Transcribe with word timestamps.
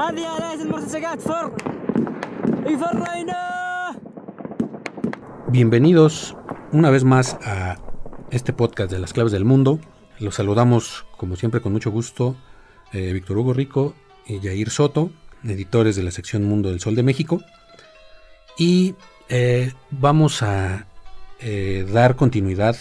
هذه 0.00 0.36
آلات 0.36 0.60
المرتزقات 0.60 1.20
فر 1.20 1.52
يفرينا 2.66 3.46
Bienvenidos 5.48 6.36
una 6.72 6.90
vez 6.90 7.04
más 7.04 7.34
a 7.44 7.76
este 8.30 8.52
podcast 8.52 8.90
de 8.90 8.98
las 8.98 9.12
claves 9.12 9.32
del 9.32 9.44
mundo. 9.44 9.78
Los 10.18 10.34
saludamos 10.34 11.06
como 11.16 11.36
siempre 11.36 11.60
con 11.60 11.72
mucho 11.72 11.90
gusto 11.90 12.36
eh, 12.92 13.12
Víctor 13.12 13.38
Hugo 13.38 13.52
Rico 13.54 13.94
y 14.26 14.38
Jair 14.40 14.70
Soto, 14.70 15.10
editores 15.44 15.94
de 15.96 16.02
la 16.02 16.10
sección 16.10 16.44
Mundo 16.44 16.70
del 16.70 16.80
Sol 16.80 16.96
de 16.96 17.02
México. 17.04 17.40
Y 18.58 18.94
eh, 19.28 19.72
vamos 19.90 20.42
a 20.42 20.86
eh, 21.40 21.86
dar 21.92 22.16
continuidad 22.16 22.76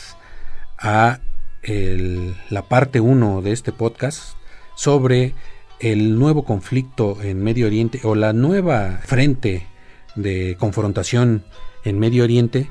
a 0.80 1.20
el- 1.62 2.36
la 2.50 2.64
parte 2.64 3.00
1 3.00 3.42
de 3.42 3.52
este 3.52 3.72
podcast 3.72 4.36
sobre 4.76 5.34
el 5.81 6.19
nuevo 6.19 6.45
conflicto 6.45 7.21
en 7.23 7.43
Medio 7.43 7.67
Oriente 7.67 8.01
o 8.05 8.15
la 8.15 8.33
nueva 8.33 9.01
frente 9.03 9.67
de 10.15 10.57
confrontación 10.59 11.45
en 11.85 11.99
Medio 11.99 12.25
Oriente, 12.25 12.71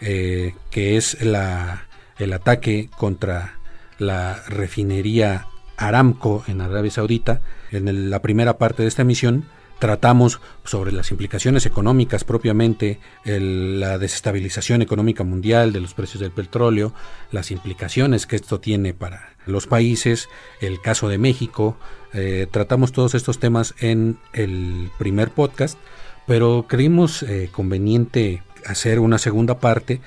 eh, 0.00 0.54
que 0.70 0.96
es 0.96 1.22
la, 1.22 1.86
el 2.18 2.32
ataque 2.32 2.90
contra 2.96 3.58
la 3.98 4.42
refinería 4.48 5.46
Aramco 5.76 6.44
en 6.46 6.60
Arabia 6.60 6.90
Saudita. 6.90 7.40
En 7.70 8.10
la 8.10 8.20
primera 8.20 8.58
parte 8.58 8.82
de 8.82 8.88
esta 8.88 9.02
emisión 9.02 9.44
tratamos 9.80 10.40
sobre 10.62 10.92
las 10.92 11.10
implicaciones 11.10 11.66
económicas 11.66 12.22
propiamente, 12.22 13.00
la 13.24 13.98
desestabilización 13.98 14.82
económica 14.82 15.24
mundial 15.24 15.72
de 15.72 15.80
los 15.80 15.94
precios 15.94 16.20
del 16.20 16.30
petróleo, 16.30 16.92
las 17.32 17.50
implicaciones 17.50 18.26
que 18.26 18.36
esto 18.36 18.60
tiene 18.60 18.94
para 18.94 19.34
los 19.46 19.66
países, 19.66 20.28
el 20.60 20.80
caso 20.80 21.08
de 21.08 21.18
México. 21.18 21.76
eh, 22.12 22.46
tratamos 22.50 22.92
todos 22.92 23.14
estos 23.14 23.38
temas 23.38 23.74
en 23.80 24.18
el 24.32 24.90
primer 24.98 25.30
podcast, 25.30 25.78
pero 26.26 26.66
creímos 26.68 27.22
eh, 27.22 27.48
conveniente 27.50 28.42
hacer 28.66 29.00
una 29.00 29.18
segunda 29.18 29.58
parte 29.58 30.00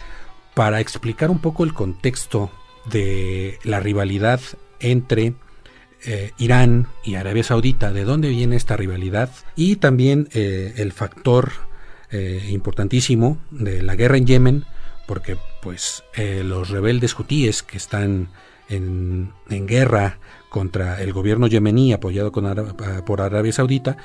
para 0.54 0.80
explicar 0.82 1.32
un 1.32 1.40
poco 1.40 1.64
el 1.64 1.74
contexto 1.74 2.52
de 2.86 3.58
la 3.64 3.80
rivalidad 3.80 4.40
entre 4.80 5.34
eh, 6.06 6.32
Irán 6.38 6.88
y 7.04 7.16
Arabia 7.16 7.44
Saudita, 7.44 7.94
de 7.94 8.04
dónde 8.04 8.30
viene 8.30 8.56
esta 8.56 8.76
rivalidad 8.76 9.30
y 9.56 9.78
también 9.78 10.28
eh, 10.34 10.74
el 10.78 10.92
factor 10.92 11.52
eh, 12.12 12.48
importantísimo 12.50 13.38
de 13.52 13.82
la 13.82 13.96
guerra 13.96 14.18
en 14.18 14.26
Yemen, 14.26 14.66
porque 15.08 15.38
pues 15.62 16.04
los 16.16 16.70
rebeldes 16.70 17.18
hutíes 17.18 17.64
que 17.64 17.78
están 17.78 18.30
en, 18.70 19.32
en 19.50 19.68
guerra 19.68 20.20
contra 20.50 21.02
el 21.02 21.14
gobierno 21.14 21.48
yemení 21.48 21.94
apoyado 21.94 22.32
con 22.32 22.76
por 23.06 23.22
Arabia 23.22 23.52
Saudita, 23.52 23.98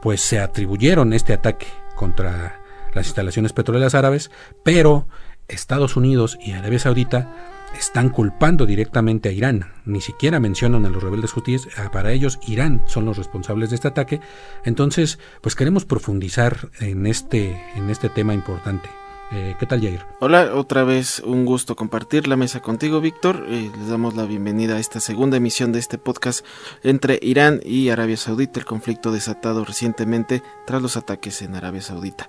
pues 0.00 0.20
se 0.20 0.38
atribuyeron 0.38 1.12
este 1.12 1.32
ataque 1.32 1.66
contra 1.94 2.62
las 2.94 3.06
instalaciones 3.06 3.52
petroleras 3.52 3.94
árabes, 3.94 4.30
pero 4.62 5.08
Estados 5.48 5.96
Unidos 5.96 6.38
y 6.40 6.52
Arabia 6.52 6.78
Saudita 6.78 7.55
están 7.78 8.10
culpando 8.10 8.66
directamente 8.66 9.28
a 9.28 9.32
Irán. 9.32 9.72
Ni 9.84 10.00
siquiera 10.00 10.40
mencionan 10.40 10.84
a 10.86 10.90
los 10.90 11.02
rebeldes 11.02 11.36
hutíes. 11.36 11.68
Ah, 11.76 11.90
Para 11.90 12.12
ellos, 12.12 12.38
Irán 12.46 12.82
son 12.86 13.04
los 13.04 13.16
responsables 13.16 13.70
de 13.70 13.76
este 13.76 13.88
ataque. 13.88 14.20
Entonces, 14.64 15.18
pues 15.40 15.54
queremos 15.54 15.84
profundizar 15.84 16.68
en 16.80 17.06
este, 17.06 17.60
en 17.74 17.90
este 17.90 18.08
tema 18.08 18.34
importante. 18.34 18.88
Eh, 19.32 19.56
¿Qué 19.58 19.66
tal, 19.66 19.80
Jair? 19.80 20.00
Hola, 20.20 20.54
otra 20.54 20.84
vez 20.84 21.20
un 21.20 21.44
gusto 21.44 21.74
compartir 21.74 22.28
la 22.28 22.36
mesa 22.36 22.60
contigo, 22.60 23.00
Víctor. 23.00 23.44
Eh, 23.48 23.70
les 23.76 23.88
damos 23.88 24.14
la 24.14 24.24
bienvenida 24.24 24.76
a 24.76 24.78
esta 24.78 25.00
segunda 25.00 25.36
emisión 25.36 25.72
de 25.72 25.80
este 25.80 25.98
podcast 25.98 26.44
entre 26.84 27.18
Irán 27.22 27.60
y 27.64 27.88
Arabia 27.88 28.16
Saudita, 28.16 28.60
el 28.60 28.66
conflicto 28.66 29.10
desatado 29.10 29.64
recientemente 29.64 30.42
tras 30.64 30.80
los 30.80 30.96
ataques 30.96 31.42
en 31.42 31.56
Arabia 31.56 31.82
Saudita. 31.82 32.28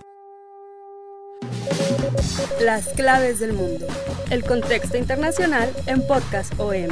Las 2.66 2.88
claves 2.88 3.41
del 3.41 3.53
mundo. 3.53 3.87
El 4.31 4.44
contexto 4.44 4.97
internacional 4.97 5.72
en 5.87 6.06
Podcast 6.06 6.53
OM. 6.59 6.88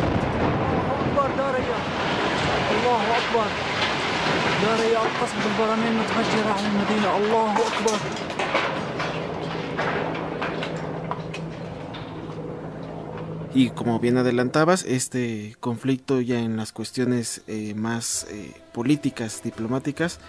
أكبر 0.00 1.28
داريا 1.38 1.78
الله 2.74 3.02
أكبر 3.20 3.46
داريا 4.62 4.98
قصف 5.20 5.46
البراميل 5.46 5.92
متفجرة 5.92 6.52
على 6.56 6.66
المدينة 6.66 7.16
الله 7.16 7.52
أكبر 7.52 7.98
Y 13.55 13.69
como 13.69 13.99
bien 13.99 14.17
adelantabas, 14.17 14.83
este 14.83 15.55
conflicto 15.61 16.19
ya 16.19 16.39
en 16.39 16.57
las 16.57 16.73
cuestiones 16.73 17.41
eh, 17.47 17.73
más 17.73 18.27
eh, 18.29 18.53
políticas, 18.73 19.41
diplomáticas, 19.43 20.19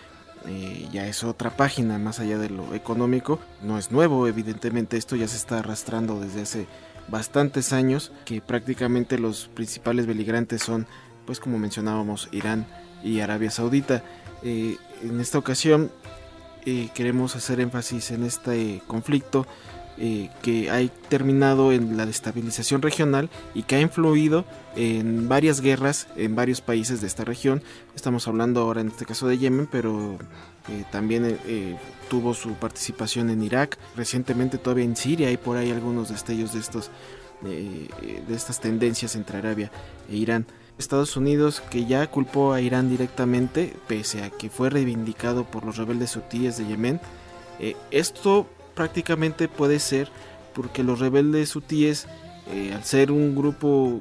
eh, 0.46 0.88
ya 0.92 1.08
es 1.08 1.24
otra 1.24 1.56
página 1.56 1.98
más 1.98 2.20
allá 2.20 2.38
de 2.38 2.50
lo 2.50 2.72
económico. 2.72 3.40
No 3.62 3.78
es 3.78 3.90
nuevo, 3.90 4.28
evidentemente 4.28 4.96
esto 4.96 5.16
ya 5.16 5.26
se 5.26 5.36
está 5.36 5.58
arrastrando 5.58 6.20
desde 6.20 6.42
hace 6.42 6.66
bastantes 7.08 7.72
años, 7.72 8.12
que 8.24 8.40
prácticamente 8.40 9.18
los 9.18 9.48
principales 9.48 10.06
beligrantes 10.06 10.62
son, 10.62 10.86
pues 11.26 11.40
como 11.40 11.58
mencionábamos, 11.58 12.28
Irán 12.30 12.64
y 13.02 13.20
Arabia 13.20 13.50
Saudita. 13.50 14.04
Eh, 14.44 14.76
en 15.02 15.20
esta 15.20 15.38
ocasión 15.38 15.90
eh, 16.64 16.90
queremos 16.94 17.36
hacer 17.36 17.60
énfasis 17.60 18.10
en 18.10 18.24
este 18.24 18.82
conflicto 18.86 19.46
eh, 19.98 20.28
que 20.42 20.70
ha 20.70 20.86
terminado 21.08 21.72
en 21.72 21.96
la 21.96 22.04
destabilización 22.04 22.82
regional 22.82 23.30
y 23.54 23.62
que 23.62 23.76
ha 23.76 23.80
influido 23.80 24.44
en 24.74 25.26
varias 25.26 25.62
guerras 25.62 26.06
en 26.16 26.36
varios 26.36 26.60
países 26.60 27.00
de 27.00 27.06
esta 27.06 27.24
región. 27.24 27.62
Estamos 27.94 28.28
hablando 28.28 28.60
ahora 28.60 28.82
en 28.82 28.88
este 28.88 29.06
caso 29.06 29.26
de 29.26 29.38
Yemen, 29.38 29.66
pero 29.72 30.18
eh, 30.68 30.84
también 30.92 31.38
eh, 31.46 31.78
tuvo 32.10 32.34
su 32.34 32.52
participación 32.56 33.30
en 33.30 33.42
Irak. 33.42 33.78
Recientemente 33.96 34.58
todavía 34.58 34.84
en 34.84 34.96
Siria 34.96 35.28
hay 35.28 35.38
por 35.38 35.56
ahí 35.56 35.70
algunos 35.70 36.10
destellos 36.10 36.52
de 36.52 36.60
estos 36.60 36.90
de 37.42 38.34
estas 38.34 38.60
tendencias 38.60 39.14
entre 39.14 39.38
Arabia 39.38 39.70
e 40.10 40.16
Irán. 40.16 40.46
Estados 40.78 41.16
Unidos 41.16 41.62
que 41.70 41.86
ya 41.86 42.06
culpó 42.10 42.52
a 42.52 42.60
Irán 42.60 42.90
directamente, 42.90 43.74
pese 43.88 44.22
a 44.22 44.30
que 44.30 44.50
fue 44.50 44.68
reivindicado 44.68 45.44
por 45.44 45.64
los 45.64 45.78
rebeldes 45.78 46.16
hutíes 46.16 46.58
de 46.58 46.66
Yemen. 46.66 47.00
Esto 47.90 48.46
prácticamente 48.76 49.48
puede 49.48 49.80
ser 49.80 50.08
porque 50.54 50.84
los 50.84 51.00
rebeldes 51.00 51.56
hutíes, 51.56 52.06
eh, 52.52 52.72
al 52.72 52.84
ser 52.84 53.10
un 53.10 53.34
grupo, 53.34 54.00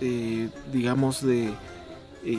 eh, 0.00 0.48
digamos, 0.72 1.24
de... 1.24 1.52
eh, 2.24 2.38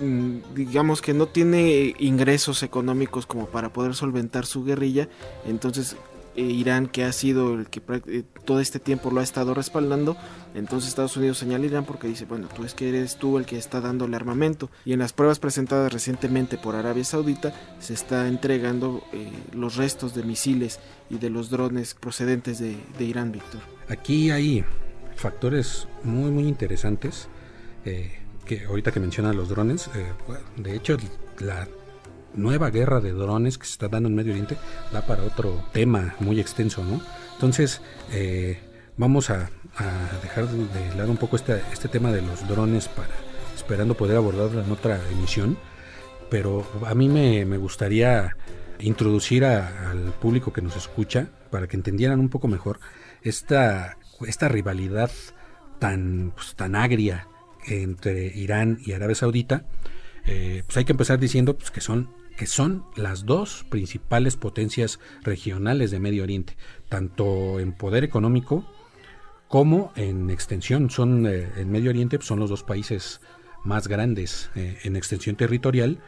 mm, 0.00 0.54
digamos 0.54 1.00
que 1.00 1.14
no 1.14 1.26
tiene 1.26 1.94
ingresos 1.98 2.64
económicos 2.64 3.26
como 3.26 3.46
para 3.46 3.72
poder 3.72 3.94
solventar 3.94 4.44
su 4.46 4.64
guerrilla, 4.64 5.08
entonces 5.46 5.96
eh, 6.36 6.42
Irán, 6.42 6.86
que 6.86 7.04
ha 7.04 7.12
sido 7.12 7.54
el 7.54 7.68
que 7.68 7.82
eh, 8.06 8.24
todo 8.44 8.60
este 8.60 8.78
tiempo 8.78 9.10
lo 9.10 9.20
ha 9.20 9.22
estado 9.22 9.54
respaldando, 9.54 10.16
entonces 10.54 10.88
Estados 10.88 11.16
Unidos 11.16 11.38
señala 11.38 11.64
a 11.64 11.66
Irán 11.66 11.84
porque 11.84 12.08
dice, 12.08 12.24
bueno, 12.24 12.48
tú 12.54 12.64
es 12.64 12.74
que 12.74 12.88
eres 12.88 13.16
tú 13.16 13.38
el 13.38 13.46
que 13.46 13.58
está 13.58 13.80
dándole 13.80 14.16
armamento. 14.16 14.70
Y 14.84 14.92
en 14.92 14.98
las 14.98 15.12
pruebas 15.12 15.38
presentadas 15.38 15.92
recientemente 15.92 16.58
por 16.58 16.74
Arabia 16.76 17.04
Saudita 17.04 17.54
se 17.80 17.94
está 17.94 18.28
entregando 18.28 19.02
eh, 19.12 19.30
los 19.52 19.76
restos 19.76 20.14
de 20.14 20.22
misiles 20.22 20.78
y 21.10 21.18
de 21.18 21.30
los 21.30 21.50
drones 21.50 21.94
procedentes 21.94 22.58
de, 22.58 22.76
de 22.98 23.04
Irán, 23.04 23.32
Víctor. 23.32 23.60
Aquí 23.88 24.30
hay 24.30 24.64
factores 25.14 25.88
muy 26.02 26.30
muy 26.30 26.46
interesantes 26.46 27.28
que 27.84 28.64
ahorita 28.66 28.90
que 28.90 28.98
mencionas 28.98 29.36
los 29.36 29.48
drones, 29.48 29.88
de 30.56 30.74
hecho 30.74 30.96
la 31.38 31.68
nueva 32.36 32.70
guerra 32.70 33.00
de 33.00 33.12
drones 33.12 33.58
que 33.58 33.66
se 33.66 33.72
está 33.72 33.88
dando 33.88 34.08
en 34.08 34.14
Medio 34.14 34.32
Oriente 34.32 34.56
da 34.92 35.02
para 35.02 35.22
otro 35.24 35.64
tema 35.72 36.14
muy 36.20 36.40
extenso, 36.40 36.84
¿no? 36.84 37.00
Entonces 37.34 37.80
vamos 38.96 39.30
a, 39.30 39.50
dejar 40.22 40.48
de 40.48 40.94
lado 40.96 41.10
un 41.10 41.18
poco 41.18 41.36
este, 41.36 41.60
este 41.72 41.88
tema 41.88 42.10
de 42.12 42.22
los 42.22 42.46
drones 42.48 42.88
para 42.88 43.10
esperando 43.66 43.96
poder 43.96 44.16
abordarla 44.16 44.64
en 44.64 44.70
otra 44.70 45.00
emisión, 45.10 45.58
pero 46.30 46.64
a 46.86 46.94
mí 46.94 47.08
me, 47.08 47.44
gustaría 47.58 48.36
introducir 48.78 49.44
al 49.44 50.12
público 50.20 50.52
que 50.52 50.62
nos 50.62 50.76
escucha 50.76 51.28
para 51.50 51.66
que 51.66 51.76
entendieran 51.76 52.20
un 52.20 52.28
poco 52.28 52.46
mejor 52.46 52.78
esta, 53.22 53.98
esta 54.26 54.48
rivalidad 54.48 55.10
tan, 55.80 56.32
pues, 56.36 56.54
tan 56.54 56.76
agria 56.76 57.26
entre 57.66 58.26
Irán 58.26 58.78
y 58.84 58.92
Arabia 58.92 59.16
Saudita, 59.16 59.64
eh, 60.26 60.62
pues 60.66 60.76
hay 60.76 60.84
que 60.84 60.92
empezar 60.92 61.18
diciendo 61.18 61.56
pues, 61.56 61.72
que 61.72 61.80
son 61.80 62.10
que 62.36 62.46
son 62.46 62.84
las 62.94 63.24
dos 63.24 63.64
principales 63.68 64.36
potencias 64.36 65.00
regionales 65.22 65.90
de 65.90 66.00
Medio 66.00 66.22
Oriente, 66.22 66.56
tanto 66.88 67.58
en 67.58 67.72
poder 67.72 68.04
económico 68.04 68.64
como 69.48 69.92
en 69.96 70.30
extensión. 70.30 70.90
Son 70.90 71.26
eh, 71.26 71.48
en 71.56 71.70
Medio 71.70 71.90
Oriente 71.90 72.18
pues, 72.18 72.28
son 72.28 72.38
los 72.38 72.50
dos 72.50 72.62
países 72.62 73.20
más 73.64 73.88
grandes 73.88 74.50
eh, 74.54 74.78
en 74.84 74.96
extensión 74.96 75.36
territorial 75.36 75.98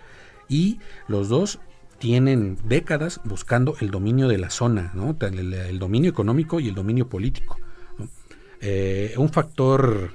y 0.48 0.78
los 1.08 1.28
dos 1.28 1.60
tienen 1.98 2.58
décadas 2.64 3.20
buscando 3.24 3.74
el 3.80 3.90
dominio 3.90 4.28
de 4.28 4.38
la 4.38 4.50
zona, 4.50 4.92
¿no? 4.94 5.16
el, 5.20 5.78
dominio 5.80 6.10
económico 6.10 6.60
y 6.60 6.68
el 6.68 6.74
dominio 6.74 7.08
político. 7.08 7.58
Eh, 8.60 9.14
un 9.16 9.30
factor, 9.30 10.12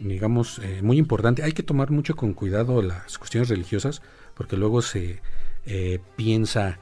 digamos, 0.00 0.60
muy 0.82 0.98
importante, 0.98 1.44
hay 1.44 1.52
que 1.52 1.62
tomar 1.62 1.92
mucho 1.92 2.16
con 2.16 2.34
cuidado 2.34 2.82
las 2.82 3.16
cuestiones 3.16 3.48
religiosas, 3.48 4.02
porque 4.34 4.56
luego 4.56 4.82
se 4.82 5.20
piensa 6.16 6.78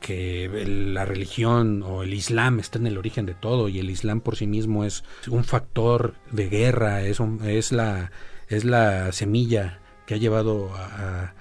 que 0.00 0.48
la 0.66 1.04
religión 1.04 1.82
o 1.82 2.02
el 2.02 2.14
Islam 2.14 2.58
está 2.58 2.78
en 2.78 2.86
el 2.86 2.98
origen 2.98 3.26
de 3.26 3.34
todo 3.34 3.68
y 3.68 3.78
el 3.78 3.90
Islam 3.90 4.20
por 4.20 4.36
sí 4.36 4.46
mismo 4.46 4.84
es 4.84 5.04
un 5.28 5.44
factor 5.44 6.14
de 6.32 6.48
guerra, 6.48 7.02
es, 7.02 7.20
es, 7.44 7.70
la, 7.70 8.10
es 8.48 8.64
la 8.64 9.12
semilla 9.12 9.78
que 10.06 10.14
ha 10.14 10.18
llevado 10.18 10.70
a, 10.74 11.34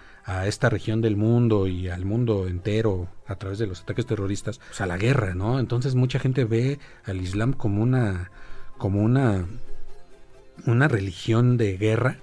esta 0.45 0.69
región 0.69 1.01
del 1.01 1.17
mundo 1.17 1.65
y 1.65 1.89
al 1.89 2.05
mundo 2.05 2.45
entero 2.47 3.07
a 3.25 3.33
través 3.37 3.57
de 3.57 3.65
los 3.65 3.81
ataques 3.81 4.05
terroristas 4.05 4.59
pues, 4.59 4.79
a 4.79 4.85
la 4.85 4.95
guerra, 4.95 5.33
¿no? 5.33 5.59
Entonces 5.59 5.95
mucha 5.95 6.19
gente 6.19 6.45
ve 6.45 6.77
al 7.03 7.19
Islam 7.19 7.53
como 7.53 7.81
una 7.81 8.29
como 8.77 9.01
una 9.01 9.47
una 10.67 10.87
religión 10.87 11.57
de 11.57 11.77
guerra 11.77 12.17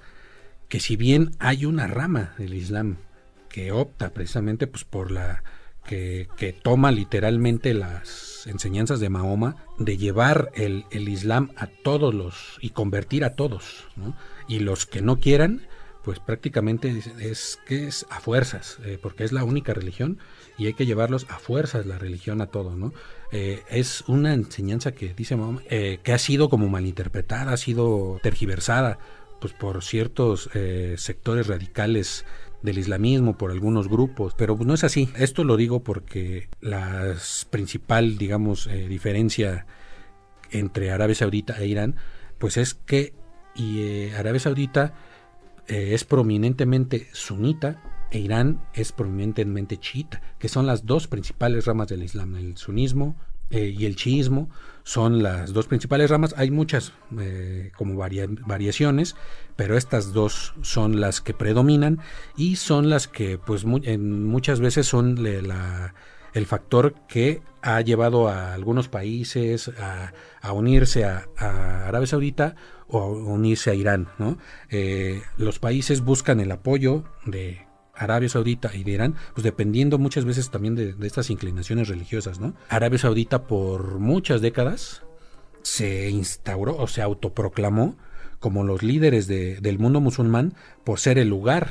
que 0.68 0.78
si 0.78 0.94
bien 0.94 1.32
hay 1.40 1.64
una 1.64 1.88
rama 1.88 2.32
del 2.38 2.54
Islam 2.54 2.98
que 3.48 3.72
opta 3.72 4.10
precisamente 4.10 4.66
pues 4.66 4.84
por 4.84 5.10
la 5.10 5.42
que, 5.86 6.54
toma 6.62 6.90
literalmente 6.90 7.72
las 7.74 8.46
enseñanzas 8.46 9.00
de 9.00 9.08
Mahoma 9.08 9.56
de 9.78 9.96
llevar 9.96 10.50
el, 10.54 10.84
Islam 10.90 11.52
a 11.56 11.66
todos 11.66 12.14
los 12.14 12.58
y 12.60 12.70
convertir 12.70 13.24
a 13.24 13.34
todos, 13.34 13.86
y 14.48 14.58
los 14.58 14.86
que 14.86 15.02
no 15.02 15.20
quieran, 15.20 15.62
pues 16.06 16.20
prácticamente 16.20 17.02
es, 17.18 17.58
que 17.66 17.88
es 17.88 18.06
a 18.10 18.20
fuerzas, 18.20 18.78
eh, 18.84 18.96
porque 19.00 19.24
es 19.24 19.32
la 19.32 19.42
única 19.42 19.74
religión 19.74 20.18
y 20.56 20.66
hay 20.66 20.74
que 20.74 20.86
llevarlos 20.86 21.26
a 21.28 21.40
fuerzas 21.40 21.84
la 21.84 21.98
religión 21.98 22.40
a 22.40 22.46
todos, 22.46 22.76
¿no? 22.76 22.92
Eh, 23.32 23.62
es 23.68 24.02
una 24.06 24.32
enseñanza 24.32 24.92
que 24.92 25.12
dice 25.14 25.34
Mahoma 25.34 25.62
eh, 25.68 25.98
que 26.04 26.12
ha 26.12 26.18
sido 26.18 26.48
como 26.48 26.68
malinterpretada, 26.68 27.52
ha 27.52 27.56
sido 27.56 28.20
tergiversada, 28.22 29.00
pues 29.40 29.52
por 29.52 29.82
ciertos 29.82 30.48
sectores 30.96 31.48
radicales 31.48 32.24
del 32.66 32.78
islamismo 32.78 33.38
por 33.38 33.50
algunos 33.50 33.88
grupos, 33.88 34.34
pero 34.36 34.58
no 34.60 34.74
es 34.74 34.84
así. 34.84 35.08
Esto 35.16 35.44
lo 35.44 35.56
digo 35.56 35.82
porque 35.82 36.48
la 36.60 37.14
principal, 37.48 38.18
digamos, 38.18 38.66
eh, 38.66 38.88
diferencia 38.88 39.66
entre 40.50 40.90
Arabia 40.90 41.14
Saudita 41.14 41.58
e 41.58 41.66
Irán, 41.66 41.96
pues 42.38 42.58
es 42.58 42.74
que 42.74 43.14
y, 43.54 43.80
eh, 43.80 44.14
Arabia 44.16 44.40
Saudita 44.40 44.94
eh, 45.68 45.94
es 45.94 46.04
prominentemente 46.04 47.08
sunita 47.12 47.82
e 48.10 48.18
Irán 48.18 48.60
es 48.74 48.92
prominentemente 48.92 49.78
chiita, 49.78 50.20
que 50.38 50.48
son 50.48 50.66
las 50.66 50.84
dos 50.84 51.06
principales 51.06 51.64
ramas 51.64 51.88
del 51.88 52.02
Islam, 52.02 52.36
el 52.36 52.56
sunismo 52.56 53.16
y 53.50 53.86
el 53.86 53.96
chiismo 53.96 54.50
son 54.86 55.20
las 55.20 55.52
dos 55.52 55.66
principales 55.66 56.10
ramas. 56.10 56.32
Hay 56.38 56.52
muchas 56.52 56.92
eh, 57.18 57.72
como 57.76 57.96
variaciones, 57.96 59.16
pero 59.56 59.76
estas 59.76 60.12
dos 60.12 60.54
son 60.62 61.00
las 61.00 61.20
que 61.20 61.34
predominan 61.34 61.98
y 62.36 62.54
son 62.54 62.88
las 62.88 63.08
que 63.08 63.36
pues 63.36 63.64
en 63.82 64.24
muchas 64.26 64.60
veces 64.60 64.86
son 64.86 65.26
el 65.26 66.46
factor 66.46 66.94
que 67.08 67.42
ha 67.62 67.80
llevado 67.80 68.28
a 68.28 68.54
algunos 68.54 68.88
países 68.88 69.72
a, 69.80 70.52
unirse 70.52 71.04
a, 71.04 71.26
Arabia 71.88 72.06
Saudita 72.06 72.54
o 72.86 73.00
a 73.00 73.06
unirse 73.06 73.70
a 73.72 73.74
Irán. 73.74 74.06
Eh, 74.70 75.20
los 75.36 75.58
países 75.58 76.00
buscan 76.02 76.38
el 76.38 76.52
apoyo 76.52 77.02
de 77.24 77.65
Arabia 77.96 78.28
Saudita 78.28 78.74
y 78.74 78.84
de 78.84 78.92
Irán, 78.92 79.14
pues 79.34 79.44
dependiendo 79.44 79.98
muchas 79.98 80.24
veces 80.24 80.50
también 80.50 80.74
de, 80.74 80.94
estas 81.06 81.30
inclinaciones 81.30 81.88
religiosas, 81.88 82.40
¿no? 82.40 82.54
Arabia 82.68 82.98
Saudita 82.98 83.46
por 83.46 83.98
muchas 83.98 84.40
décadas 84.40 85.02
se 85.62 86.10
instauró 86.10 86.76
o 86.76 86.86
se 86.86 87.02
autoproclamó 87.02 87.96
como 88.38 88.64
los 88.64 88.82
líderes 88.82 89.26
del 89.26 89.78
mundo 89.78 90.00
musulmán 90.00 90.54
por 90.84 91.00
ser 91.00 91.18
el 91.18 91.28
lugar 91.28 91.70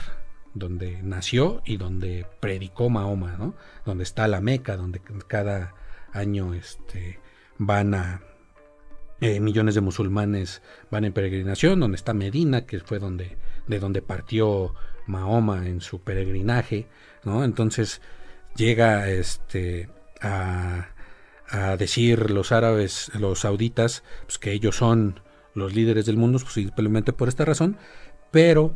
donde 0.54 1.02
nació 1.04 1.62
y 1.66 1.78
donde 1.78 2.26
predicó 2.40 2.90
Mahoma, 2.90 3.36
¿no? 3.38 3.56
Donde 3.86 4.04
está 4.04 4.28
la 4.28 4.42
Meca, 4.42 4.76
donde 4.76 5.02
cada 5.28 5.76
año 6.12 6.54
este, 6.54 7.20
van 7.58 7.94
a 7.94 8.22
eh, 9.22 9.40
millones 9.40 9.76
de 9.76 9.82
musulmanes 9.82 10.62
van 10.92 11.06
en 11.06 11.14
peregrinación, 11.14 11.80
donde 11.80 11.96
está 11.96 12.14
Medina, 12.14 12.66
que 12.66 12.80
fue 12.80 13.00
donde 13.00 13.38
de 13.68 13.80
donde 13.80 14.02
partió 14.02 14.74
Mahoma 15.08 15.68
en 15.68 15.82
su 15.82 16.02
peregrinaje, 16.02 16.88
¿no? 17.24 17.44
Entonces 17.44 18.02
llega 18.56 19.10
este 19.10 19.90
a, 20.22 20.88
decir 21.78 22.32
los 22.32 22.52
árabes, 22.52 23.12
los 23.14 23.42
sauditas, 23.42 24.04
pues 24.26 24.40
que 24.40 24.52
ellos 24.52 24.76
son 24.76 25.20
los 25.54 25.74
líderes 25.74 26.06
del 26.06 26.18
mundo, 26.18 26.40
pues, 26.40 26.54
simplemente 26.54 27.14
por 27.14 27.30
esta 27.30 27.46
razón, 27.46 27.78
pero 28.32 28.76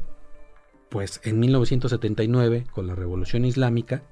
pues 0.89 1.19
en 1.23 1.39
1979, 1.39 2.65
con 2.71 2.87
la 2.87 2.95
revolución 2.95 3.45
islámica, 3.45 4.03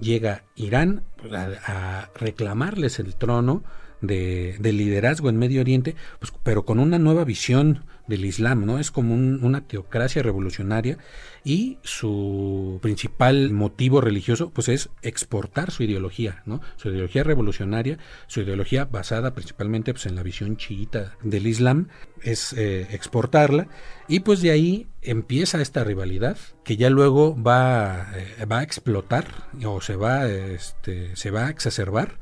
llega 0.00 0.44
Irán 0.54 1.04
pues, 1.16 1.32
a 1.32 2.10
reclamarles 2.14 2.98
el 2.98 3.16
trono 3.16 3.64
de, 4.00 4.58
liderazgo 4.60 5.28
en 5.28 5.38
Medio 5.38 5.60
Oriente, 5.60 5.94
pues, 6.18 6.32
pero 6.42 6.64
con 6.64 6.78
una 6.78 6.98
nueva 6.98 7.24
visión 7.24 7.84
del 8.06 8.24
Islam, 8.24 8.64
¿no? 8.64 8.78
Es 8.78 8.90
como 8.90 9.14
una 9.14 9.62
teocracia 9.62 10.22
revolucionaria 10.22 10.98
y 11.44 11.78
su 11.82 12.78
principal 12.82 13.52
motivo 13.52 14.00
religioso, 14.00 14.50
pues 14.50 14.68
es 14.68 14.90
exportar 15.02 15.70
su 15.70 15.82
ideología, 15.82 16.42
¿no? 16.44 16.60
Su 16.76 16.88
ideología 16.88 17.22
revolucionaria, 17.22 17.98
su 18.26 18.40
ideología 18.40 18.84
basada 18.84 19.34
principalmente 19.34 19.92
pues, 19.92 20.06
en 20.06 20.16
la 20.16 20.22
visión 20.22 20.56
chiita 20.56 21.14
del 21.22 21.46
Islam, 21.46 21.88
es 22.22 22.52
eh, 22.52 22.86
exportarla 22.90 23.68
y 24.08 24.20
pues 24.20 24.40
de 24.40 24.50
ahí 24.50 24.86
empieza 25.02 25.60
esta 25.60 25.84
rivalidad 25.84 26.38
que 26.64 26.76
ya 26.76 26.90
luego 26.90 27.40
va, 27.40 28.08
eh, 28.16 28.44
va 28.44 28.58
a 28.58 28.62
explotar 28.62 29.26
o 29.64 29.80
se 29.80 29.96
va, 29.96 30.26
este, 30.28 31.14
se 31.14 31.30
va 31.30 31.46
a 31.46 31.50
exacerbar 31.50 32.18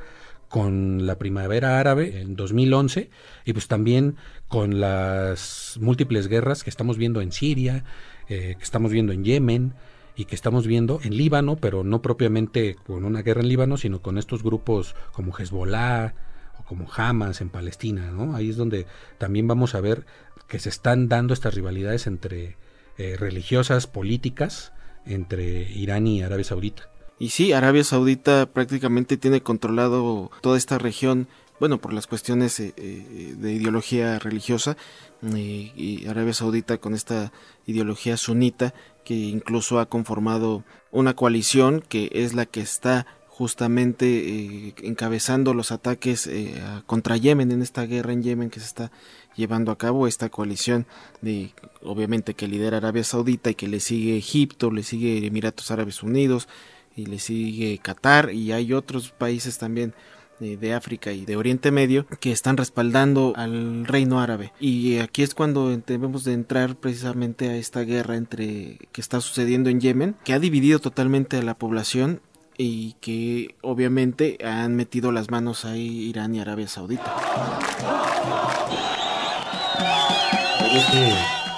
con 0.54 1.04
la 1.04 1.18
primavera 1.18 1.80
árabe 1.80 2.20
en 2.20 2.36
2011 2.36 3.10
y 3.44 3.52
pues 3.54 3.66
también 3.66 4.14
con 4.46 4.78
las 4.78 5.76
múltiples 5.80 6.28
guerras 6.28 6.62
que 6.62 6.70
estamos 6.70 6.96
viendo 6.96 7.20
en 7.20 7.32
Siria, 7.32 7.82
eh, 8.28 8.54
que 8.56 8.62
estamos 8.62 8.92
viendo 8.92 9.12
en 9.12 9.24
Yemen 9.24 9.74
y 10.14 10.26
que 10.26 10.36
estamos 10.36 10.68
viendo 10.68 11.00
en 11.02 11.16
Líbano, 11.16 11.56
pero 11.56 11.82
no 11.82 12.02
propiamente 12.02 12.76
con 12.86 13.04
una 13.04 13.22
guerra 13.22 13.40
en 13.40 13.48
Líbano, 13.48 13.76
sino 13.76 14.00
con 14.00 14.16
estos 14.16 14.44
grupos 14.44 14.94
como 15.10 15.36
Hezbollah 15.36 16.14
o 16.60 16.62
como 16.62 16.86
Hamas 16.88 17.40
en 17.40 17.48
Palestina, 17.48 18.12
¿no? 18.12 18.36
Ahí 18.36 18.50
es 18.50 18.56
donde 18.56 18.86
también 19.18 19.48
vamos 19.48 19.74
a 19.74 19.80
ver 19.80 20.06
que 20.46 20.60
se 20.60 20.68
están 20.68 21.08
dando 21.08 21.34
estas 21.34 21.56
rivalidades 21.56 22.06
entre 22.06 22.58
eh, 22.96 23.16
religiosas, 23.18 23.88
políticas, 23.88 24.72
entre 25.04 25.68
Irán 25.72 26.06
y 26.06 26.22
Arabia 26.22 26.44
Saudita. 26.44 26.93
Y 27.18 27.30
sí, 27.30 27.52
Arabia 27.52 27.84
Saudita 27.84 28.46
prácticamente 28.46 29.16
tiene 29.16 29.40
controlado 29.40 30.30
toda 30.40 30.58
esta 30.58 30.78
región, 30.78 31.28
bueno, 31.60 31.80
por 31.80 31.92
las 31.92 32.06
cuestiones 32.06 32.58
eh, 32.58 32.74
eh, 32.76 33.34
de 33.36 33.52
ideología 33.52 34.18
religiosa, 34.18 34.76
eh, 35.22 35.72
y 35.76 36.06
Arabia 36.08 36.34
Saudita 36.34 36.78
con 36.78 36.94
esta 36.94 37.32
ideología 37.66 38.16
sunita, 38.16 38.74
que 39.04 39.14
incluso 39.14 39.78
ha 39.78 39.86
conformado 39.86 40.64
una 40.90 41.14
coalición 41.14 41.82
que 41.88 42.10
es 42.12 42.34
la 42.34 42.46
que 42.46 42.60
está 42.60 43.06
justamente 43.28 44.74
encabezando 44.86 45.54
los 45.54 45.72
ataques 45.72 46.30
contra 46.86 47.16
Yemen 47.16 47.50
en 47.50 47.62
esta 47.62 47.84
guerra 47.84 48.12
en 48.12 48.22
Yemen 48.22 48.48
que 48.48 48.60
se 48.60 48.66
está 48.66 48.92
llevando 49.34 49.72
a 49.72 49.76
cabo. 49.76 50.06
Esta 50.06 50.28
coalición 50.28 50.86
de 51.20 51.52
obviamente 51.82 52.34
que 52.34 52.46
lidera 52.46 52.76
Arabia 52.76 53.02
Saudita 53.02 53.50
y 53.50 53.56
que 53.56 53.66
le 53.66 53.80
sigue 53.80 54.16
Egipto, 54.16 54.70
le 54.70 54.84
sigue 54.84 55.26
Emiratos 55.26 55.72
Árabes 55.72 56.04
Unidos, 56.04 56.48
y 56.96 57.06
le 57.06 57.18
sigue 57.18 57.78
Qatar 57.78 58.32
y 58.32 58.52
hay 58.52 58.72
otros 58.72 59.10
países 59.10 59.58
también 59.58 59.94
eh, 60.40 60.56
de 60.56 60.74
África 60.74 61.12
y 61.12 61.24
de 61.24 61.36
Oriente 61.36 61.70
Medio 61.70 62.06
que 62.20 62.32
están 62.32 62.56
respaldando 62.56 63.32
al 63.36 63.86
reino 63.86 64.20
árabe. 64.20 64.52
Y 64.58 64.98
aquí 64.98 65.22
es 65.22 65.34
cuando 65.34 65.76
debemos 65.76 66.24
de 66.24 66.32
entrar 66.32 66.76
precisamente 66.76 67.48
a 67.50 67.56
esta 67.56 67.82
guerra 67.82 68.16
entre 68.16 68.78
que 68.90 69.00
está 69.00 69.20
sucediendo 69.20 69.70
en 69.70 69.80
Yemen, 69.80 70.16
que 70.24 70.32
ha 70.32 70.38
dividido 70.38 70.80
totalmente 70.80 71.38
a 71.38 71.42
la 71.42 71.54
población 71.54 72.20
y 72.56 72.94
que 73.00 73.54
obviamente 73.62 74.38
han 74.44 74.76
metido 74.76 75.12
las 75.12 75.30
manos 75.30 75.64
ahí 75.64 76.08
Irán 76.08 76.34
y 76.34 76.40
Arabia 76.40 76.68
Saudita. 76.68 77.14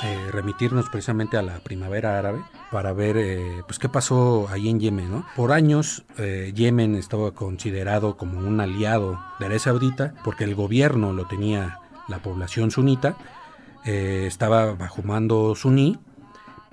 Eh, 0.05 0.31
remitirnos 0.31 0.91
precisamente 0.91 1.39
a 1.39 1.43
la 1.43 1.59
primavera 1.61 2.19
árabe 2.19 2.43
para 2.71 2.93
ver 2.93 3.17
eh, 3.17 3.63
pues 3.67 3.79
qué 3.79 3.89
pasó 3.89 4.49
ahí 4.51 4.69
en 4.69 4.81
Yemen. 4.81 5.11
¿no? 5.11 5.27
Por 5.37 5.53
años 5.53 6.05
eh, 6.19 6.53
Yemen 6.55 6.95
estaba 6.95 7.33
considerado 7.33 8.17
como 8.17 8.39
un 8.39 8.61
aliado 8.61 9.21
de 9.39 9.47
Arabia 9.47 9.59
Saudita 9.59 10.15
porque 10.25 10.45
el 10.45 10.55
gobierno 10.55 11.13
lo 11.13 11.27
tenía 11.27 11.79
la 12.09 12.19
población 12.19 12.71
sunita, 12.71 13.17
estaba 13.85 14.75
bajo 14.75 15.03
mando 15.03 15.55
suní, 15.55 15.99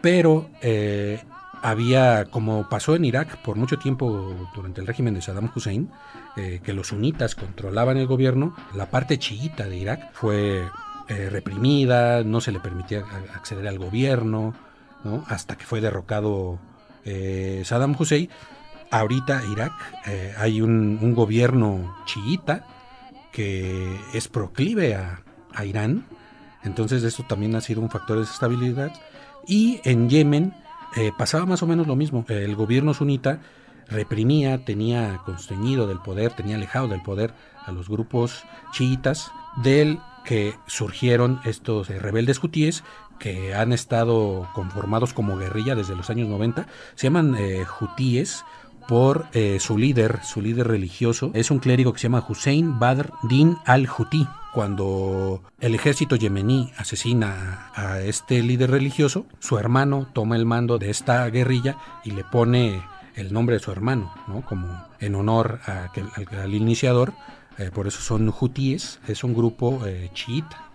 pero 0.02 0.50
había, 1.62 2.26
como 2.26 2.70
pasó 2.70 2.96
en 2.96 3.06
Irak 3.06 3.38
por 3.44 3.56
mucho 3.56 3.78
tiempo 3.78 4.36
durante 4.56 4.82
el 4.82 4.88
régimen 4.88 5.14
de 5.14 5.22
Saddam 5.22 5.52
Hussein, 5.56 5.92
que 6.36 6.74
los 6.74 6.88
sunitas 6.88 7.36
controlaban 7.36 7.98
el 7.98 8.06
gobierno, 8.06 8.56
la 8.76 8.92
parte 8.92 9.18
chiita 9.18 9.66
de 9.68 9.78
Irak 9.78 10.12
fue 10.14 10.68
eh, 11.10 11.30
reprimida, 11.30 12.24
no 12.24 12.40
se 12.40 12.54
le 12.54 12.62
permitía 12.62 13.04
acceder 13.36 13.68
al 13.68 13.78
gobierno, 13.78 14.54
hasta 15.28 15.58
que 15.58 15.66
fue 15.66 15.82
derrocado 15.82 16.60
eh, 17.06 17.62
Saddam 17.66 17.96
Hussein. 17.98 18.30
Ahorita 18.92 19.44
Irak 19.52 19.74
eh, 20.06 20.34
hay 20.38 20.62
un, 20.62 21.14
gobierno 21.16 21.96
chiita 22.06 22.68
que 23.32 24.00
es 24.14 24.28
proclive 24.28 24.96
a, 24.96 25.22
Irán, 25.64 26.06
entonces 26.64 27.04
eso 27.04 27.24
también 27.28 27.56
ha 27.56 27.62
sido 27.62 27.82
un 27.82 27.90
factor 27.90 28.18
de 28.18 28.22
desestabilidad. 28.22 28.92
Y 29.48 29.82
en 29.84 30.10
Yemen 30.10 30.54
pasaba 31.18 31.46
más 31.46 31.62
o 31.62 31.68
menos 31.68 31.86
lo 31.86 31.96
mismo, 31.96 32.26
el 32.28 32.56
gobierno 32.56 32.94
sunita 32.94 33.40
reprimía, 33.88 34.66
tenía 34.66 35.22
constreñido 35.26 35.88
del 35.88 36.00
poder, 36.00 36.34
tenía 36.34 36.56
alejado 36.56 36.88
del 36.88 37.02
poder 37.02 37.34
a 37.66 37.72
los 37.72 37.90
grupos 37.90 38.44
chiitas 38.72 39.32
del 39.58 40.00
que 40.24 40.56
surgieron 40.68 41.40
estos 41.46 41.90
eh, 41.90 42.00
rebeldes 42.00 42.44
hutíes 42.44 42.84
que 43.20 43.54
han 43.54 43.74
estado 43.74 44.50
conformados 44.54 45.14
como 45.14 45.38
guerrilla 45.38 45.76
desde 45.76 45.96
los 45.96 46.10
años 46.10 46.28
90. 46.28 46.68
Se 46.96 47.08
llaman 47.08 47.36
eh, 47.38 47.66
por 48.88 49.28
eh, 49.34 49.60
su 49.60 49.78
líder, 49.78 50.20
su 50.24 50.42
líder 50.42 50.68
religioso. 50.68 51.32
Es 51.34 51.52
un 51.52 51.60
clérigo 51.60 51.94
que 51.94 52.00
se 52.00 52.04
llama 52.04 52.26
Hussein 52.28 52.80
Badr 52.80 53.14
Din 53.24 53.58
al-Hutí. 53.66 54.28
Cuando 54.54 55.42
el 55.60 55.74
ejército 55.74 56.16
yemení 56.16 56.72
asesina 56.78 57.72
a 57.74 58.02
este 58.02 58.44
líder 58.44 58.70
religioso, 58.70 59.26
su 59.40 59.58
hermano 59.58 60.08
toma 60.14 60.36
el 60.36 60.46
mando 60.46 60.78
de 60.78 60.92
esta 60.92 61.28
guerrilla 61.30 61.78
y 62.04 62.12
le 62.12 62.24
pone 62.24 62.84
el 63.16 63.34
nombre 63.34 63.56
de 63.56 63.64
su 63.64 63.72
hermano, 63.72 64.14
¿no? 64.28 64.42
como 64.42 64.68
en 65.00 65.16
honor 65.16 65.60
al 65.66 66.54
iniciador 66.54 67.14
eh, 67.58 67.70
por 67.74 67.88
eso 67.88 68.02
son 68.02 68.34
hutíes, 68.40 69.00
es 69.08 69.24
un 69.24 69.34
grupo 69.34 69.86
eh, 69.86 70.10
chiita, 70.14 70.72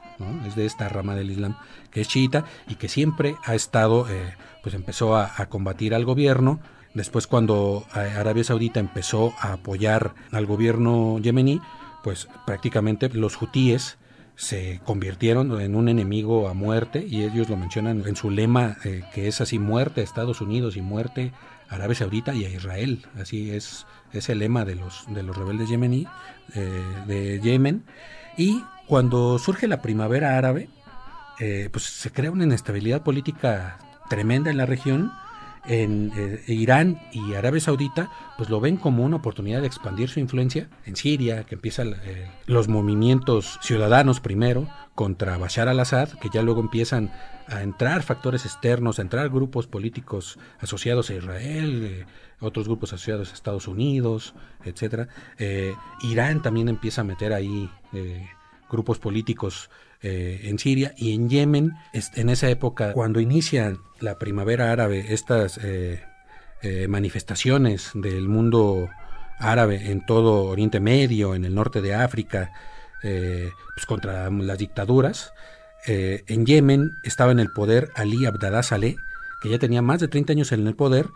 es 0.47 0.57
de 0.57 0.67
esta 0.67 0.89
rama 0.89 1.15
del 1.15 1.31
Islam 1.31 1.57
que 1.93 2.01
es 2.01 2.09
chiita 2.09 2.45
y 2.69 2.75
que 2.75 2.89
siempre 2.89 3.37
ha 3.45 3.55
estado, 3.55 4.09
eh, 4.09 4.35
pues 4.63 4.75
empezó 4.75 5.17
a, 5.17 5.47
combatir 5.47 5.95
al 5.95 6.05
gobierno. 6.05 6.61
Después 6.95 7.27
cuando 7.27 7.87
Arabia 7.93 8.43
Saudita 8.43 8.81
empezó 8.81 9.33
a 9.39 9.53
apoyar 9.53 10.15
al 10.33 10.47
gobierno 10.47 11.19
yemení, 11.21 11.61
pues 12.03 12.29
prácticamente 12.47 13.09
los 13.11 13.41
hutíes 13.41 13.99
se 14.35 14.81
convirtieron 14.85 15.61
en 15.61 15.77
un 15.77 15.89
enemigo 15.89 16.49
a 16.49 16.55
muerte 16.55 17.05
y 17.09 17.23
ellos 17.23 17.49
lo 17.49 17.57
mencionan 17.57 18.03
en 18.07 18.17
su 18.17 18.31
lema 18.31 18.77
que 18.83 19.29
es 19.29 19.41
así 19.41 19.59
muerte 19.59 20.01
a 20.01 20.05
Estados 20.05 20.41
Unidos 20.41 20.77
y 20.77 20.83
muerte 20.83 21.33
a 21.69 21.77
Arabia 21.77 21.97
Saudita 21.97 22.35
y 22.35 22.45
a 22.45 22.51
Israel. 22.51 23.07
Así 23.21 23.51
es 23.51 23.87
es 24.13 24.29
el 24.29 24.39
lema 24.39 24.65
de 24.65 24.75
los, 24.75 25.05
de 25.09 25.23
los 25.23 25.37
rebeldes 25.37 25.69
yemení, 25.69 26.07
eh, 26.55 26.83
de 27.07 27.41
Yemen. 27.41 27.85
Y 28.37 28.63
cuando 28.87 29.39
surge 29.39 29.69
la 29.69 29.83
primavera 29.83 30.39
árabe, 30.39 30.69
eh, 31.41 31.69
pues 31.71 31.85
se 31.85 32.11
crea 32.11 32.31
una 32.31 32.45
inestabilidad 32.45 33.03
política 33.03 33.79
tremenda 34.09 34.51
en 34.51 34.57
la 34.57 34.67
región. 34.67 35.13
En 35.69 36.13
eh, 36.17 36.43
Irán 36.49 37.01
y 37.13 37.35
Arabia 37.35 37.61
Saudita, 37.61 38.11
pues 38.37 38.49
lo 38.49 38.61
ven 38.61 38.77
como 38.77 39.05
una 39.05 39.17
oportunidad 39.17 39.61
de 39.61 39.67
expandir 39.67 40.09
su 40.09 40.19
influencia 40.19 40.69
en 40.87 40.97
Siria, 40.97 41.45
que 41.45 41.55
empiezan 41.55 41.95
los 42.47 42.69
movimientos 42.69 43.59
ciudadanos 43.63 44.21
primero 44.21 44.67
contra 44.95 45.39
Bashar 45.39 45.69
al-Assad, 45.69 46.09
que 46.21 46.31
ya 46.33 46.43
luego 46.43 46.61
empiezan 46.61 47.13
a 47.47 47.63
entrar 47.63 48.03
factores 48.03 48.45
externos, 48.45 48.99
a 48.99 49.03
entrar 49.03 49.29
grupos 49.29 49.67
políticos 49.67 50.39
asociados 50.61 51.11
a 51.11 51.15
Israel, 51.15 52.07
otros 52.41 52.67
grupos 52.67 52.93
asociados 52.93 53.31
a 53.31 53.35
Estados 53.35 53.69
Unidos, 53.69 54.35
etcétera. 54.65 55.09
Eh, 55.39 55.75
Irán 56.03 56.43
también 56.43 56.69
empieza 56.69 57.01
a 57.01 57.05
meter 57.05 57.33
ahí 57.33 57.71
eh, 57.93 58.29
grupos 58.71 58.99
políticos 58.99 59.71
eh, 60.03 60.41
en 60.45 60.59
Siria 60.59 60.95
y 60.97 61.15
en 61.15 61.29
Yemen, 61.29 61.73
en 61.93 62.29
esa 62.29 62.49
época, 62.49 62.93
cuando 62.93 63.21
inicia 63.21 63.77
la 64.01 64.19
primavera 64.19 64.73
árabe, 64.73 65.07
estas 65.11 65.61
manifestaciones 66.89 67.93
del 67.95 68.29
mundo 68.29 68.89
árabe 69.39 69.91
en 69.91 70.05
todo 70.05 70.45
Oriente 70.45 70.81
Medio, 70.81 71.37
en 71.37 71.45
el 71.45 71.55
norte 71.55 71.81
de 71.81 71.95
África, 71.95 72.53
pues 73.01 73.87
contra 73.87 74.29
las 74.31 74.59
dictaduras, 74.59 75.33
en 75.87 76.47
Yemen 76.47 76.91
estaba 77.05 77.33
en 77.33 77.39
el 77.39 77.51
poder 77.53 77.91
Ali 77.95 78.27
Abdallah 78.27 78.63
Saleh, 78.63 78.97
que 79.41 79.51
ya 79.51 79.59
tenía 79.59 79.83
más 79.83 80.01
de 80.01 80.09
30 80.09 80.33
años 80.33 80.53
en 80.53 80.67
el 80.67 80.75
poder 80.75 81.07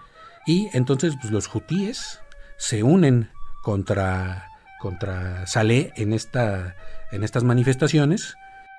y 0.47 0.69
entonces 0.73 1.15
pues, 1.21 1.33
los 1.33 1.53
hutíes 1.55 2.21
se 2.57 2.83
unen 2.83 3.31
contra, 3.63 4.49
contra 4.81 5.47
Saleh 5.47 5.93
en, 5.97 6.13
esta, 6.13 6.75
en 7.13 7.23
estas 7.23 7.45
manifestaciones. 7.45 8.37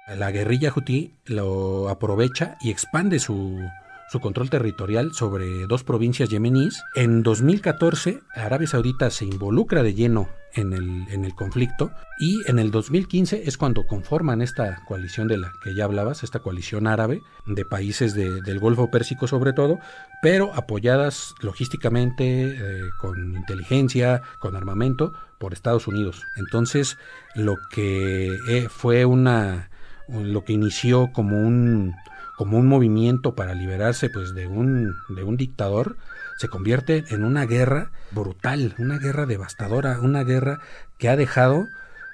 La 0.08 0.32
guerrilla 0.32 0.74
hutí 0.76 1.14
lo 1.26 1.88
aprovecha 1.88 2.58
y 2.60 2.72
expande 2.72 3.20
su, 3.20 3.62
su 4.10 4.20
control 4.20 4.50
territorial 4.50 5.14
sobre 5.14 5.66
dos 5.68 5.84
provincias 5.84 6.30
yemeníes. 6.30 6.84
En 6.96 7.24
2014, 7.24 8.22
Arabia 8.36 8.68
Saudita 8.68 9.10
se 9.10 9.26
involucra 9.26 9.82
de 9.82 9.94
lleno 9.94 10.28
en 10.54 10.74
el, 10.74 11.06
en 11.10 11.26
el 11.26 11.34
conflicto 11.34 11.92
y 12.20 12.40
en 12.48 12.60
el 12.60 12.70
2015 12.70 13.44
es 13.46 13.58
cuando 13.58 13.88
conforman 13.88 14.42
esta 14.42 14.84
coalición 14.86 15.28
de 15.28 15.38
la 15.38 15.52
que 15.64 15.74
ya 15.74 15.86
hablabas, 15.86 16.24
esta 16.24 16.40
coalición 16.40 16.86
árabe 16.86 17.22
de 17.48 17.66
países 17.66 18.14
del 18.14 18.60
Golfo 18.60 18.92
Pérsico 18.92 19.28
sobre 19.28 19.54
todo, 19.54 19.80
pero 20.22 20.54
apoyadas 20.54 21.34
logísticamente, 21.42 22.52
eh, 22.52 22.82
con 23.00 23.36
inteligencia, 23.36 24.22
con 24.40 24.56
armamento 24.56 25.14
por 25.44 25.52
Estados 25.52 25.88
Unidos. 25.90 26.26
Entonces, 26.38 26.98
lo 27.36 27.58
que 27.70 28.34
eh, 28.48 28.70
fue 28.70 29.04
una, 29.04 29.70
lo 30.08 30.46
que 30.46 30.54
inició 30.54 31.12
como 31.12 31.36
un 31.38 31.94
como 32.38 32.58
un 32.58 32.66
movimiento 32.66 33.36
para 33.36 33.54
liberarse 33.54 34.10
pues 34.10 34.34
de 34.34 34.48
un, 34.48 34.96
de 35.10 35.24
un 35.24 35.36
dictador, 35.36 35.98
se 36.38 36.48
convierte 36.48 37.04
en 37.10 37.26
una 37.26 37.46
guerra 37.46 37.92
brutal, 38.12 38.74
una 38.78 38.98
guerra 38.98 39.26
devastadora, 39.26 40.00
una 40.00 40.24
guerra 40.24 40.62
que 40.98 41.10
ha 41.10 41.18
dejado, 41.18 41.68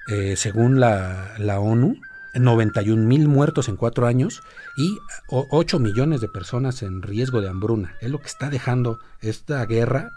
eh, 0.08 0.34
según 0.36 0.80
la, 0.80 1.34
la 1.38 1.60
ONU, 1.60 1.94
91 2.34 3.06
mil 3.06 3.28
muertos 3.28 3.68
en 3.68 3.76
cuatro 3.76 4.08
años 4.08 4.42
y 4.76 4.98
8 5.28 5.78
millones 5.78 6.20
de 6.20 6.28
personas 6.28 6.82
en 6.82 7.00
riesgo 7.00 7.40
de 7.40 7.48
hambruna. 7.48 7.94
Es 8.00 8.10
lo 8.10 8.18
que 8.18 8.26
está 8.26 8.50
dejando 8.50 8.98
esta 9.20 9.64
guerra 9.66 10.10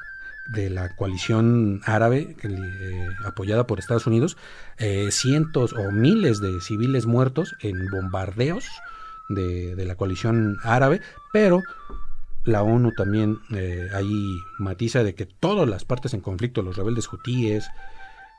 de 0.48 0.70
la 0.70 0.96
coalición 0.96 1.82
árabe 1.86 2.36
eh, 2.44 3.08
apoyada 3.26 3.66
por 3.66 3.80
Estados 3.80 4.08
Unidos, 4.08 4.38
eh, 4.78 5.10
cientos 5.12 5.74
o 5.74 5.92
miles 5.92 6.42
de 6.42 6.60
civiles 6.62 7.06
muertos 7.06 7.56
en 7.62 7.90
bombardeos 7.90 8.66
de, 9.30 9.76
la 9.86 9.96
coalición 9.96 10.58
árabe, 10.64 11.02
pero 11.32 11.62
la 12.44 12.62
ONU 12.62 12.92
también 12.92 13.40
eh, 13.56 13.90
ahí 13.94 14.38
matiza 14.60 15.04
de 15.04 15.16
que 15.16 15.26
todas 15.26 15.68
las 15.68 15.86
partes 15.86 16.14
en 16.14 16.20
conflicto, 16.20 16.62
los 16.62 16.76
rebeldes 16.76 17.12
hutíes, 17.12 17.70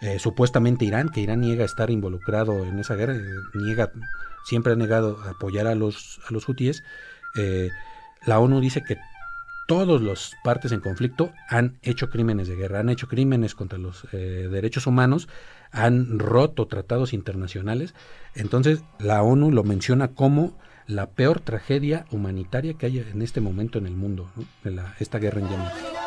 eh, 0.03 0.19
supuestamente 0.19 0.85
Irán, 0.85 1.09
que 1.09 1.21
Irán 1.21 1.41
niega 1.41 1.65
estar 1.65 1.91
involucrado 1.91 2.65
en 2.65 2.79
esa 2.79 2.97
guerra, 2.97 3.17
niega, 3.55 3.91
siempre 4.45 4.75
ha 4.75 4.77
negado 4.77 5.19
apoyar 5.25 5.67
a 5.67 5.75
los, 5.75 6.21
a 6.29 6.33
los 6.33 6.47
hutíes, 6.49 6.85
la 8.27 8.39
ONU 8.39 8.61
dice 8.61 8.83
que 8.83 8.97
todas 9.67 10.01
las 10.01 10.33
partes 10.45 10.73
en 10.73 10.81
conflicto 10.81 11.33
han 11.49 11.79
hecho 11.83 12.11
crímenes 12.11 12.49
de 12.49 12.57
guerra, 12.57 12.81
han 12.81 12.89
hecho 12.89 13.09
crímenes 13.09 13.55
contra 13.55 13.79
los 13.79 14.07
derechos 14.13 14.87
humanos, 14.87 15.29
han 15.71 16.19
roto 16.19 16.67
tratados 16.67 17.13
internacionales. 17.13 17.95
Entonces 18.35 18.83
la 18.99 19.23
ONU 19.23 19.51
lo 19.51 19.65
menciona 19.65 20.09
como 20.09 20.57
la 20.87 21.11
peor 21.11 21.41
tragedia 21.41 22.05
humanitaria 22.11 22.75
que 22.75 22.87
hay 22.87 22.99
en 22.99 23.23
este 23.23 23.41
momento 23.41 23.79
en 23.79 23.87
el 23.87 23.97
mundo, 23.97 24.31
esta 24.99 25.19
guerra 25.19 25.41
en 25.41 25.49
Yemen. 25.49 26.04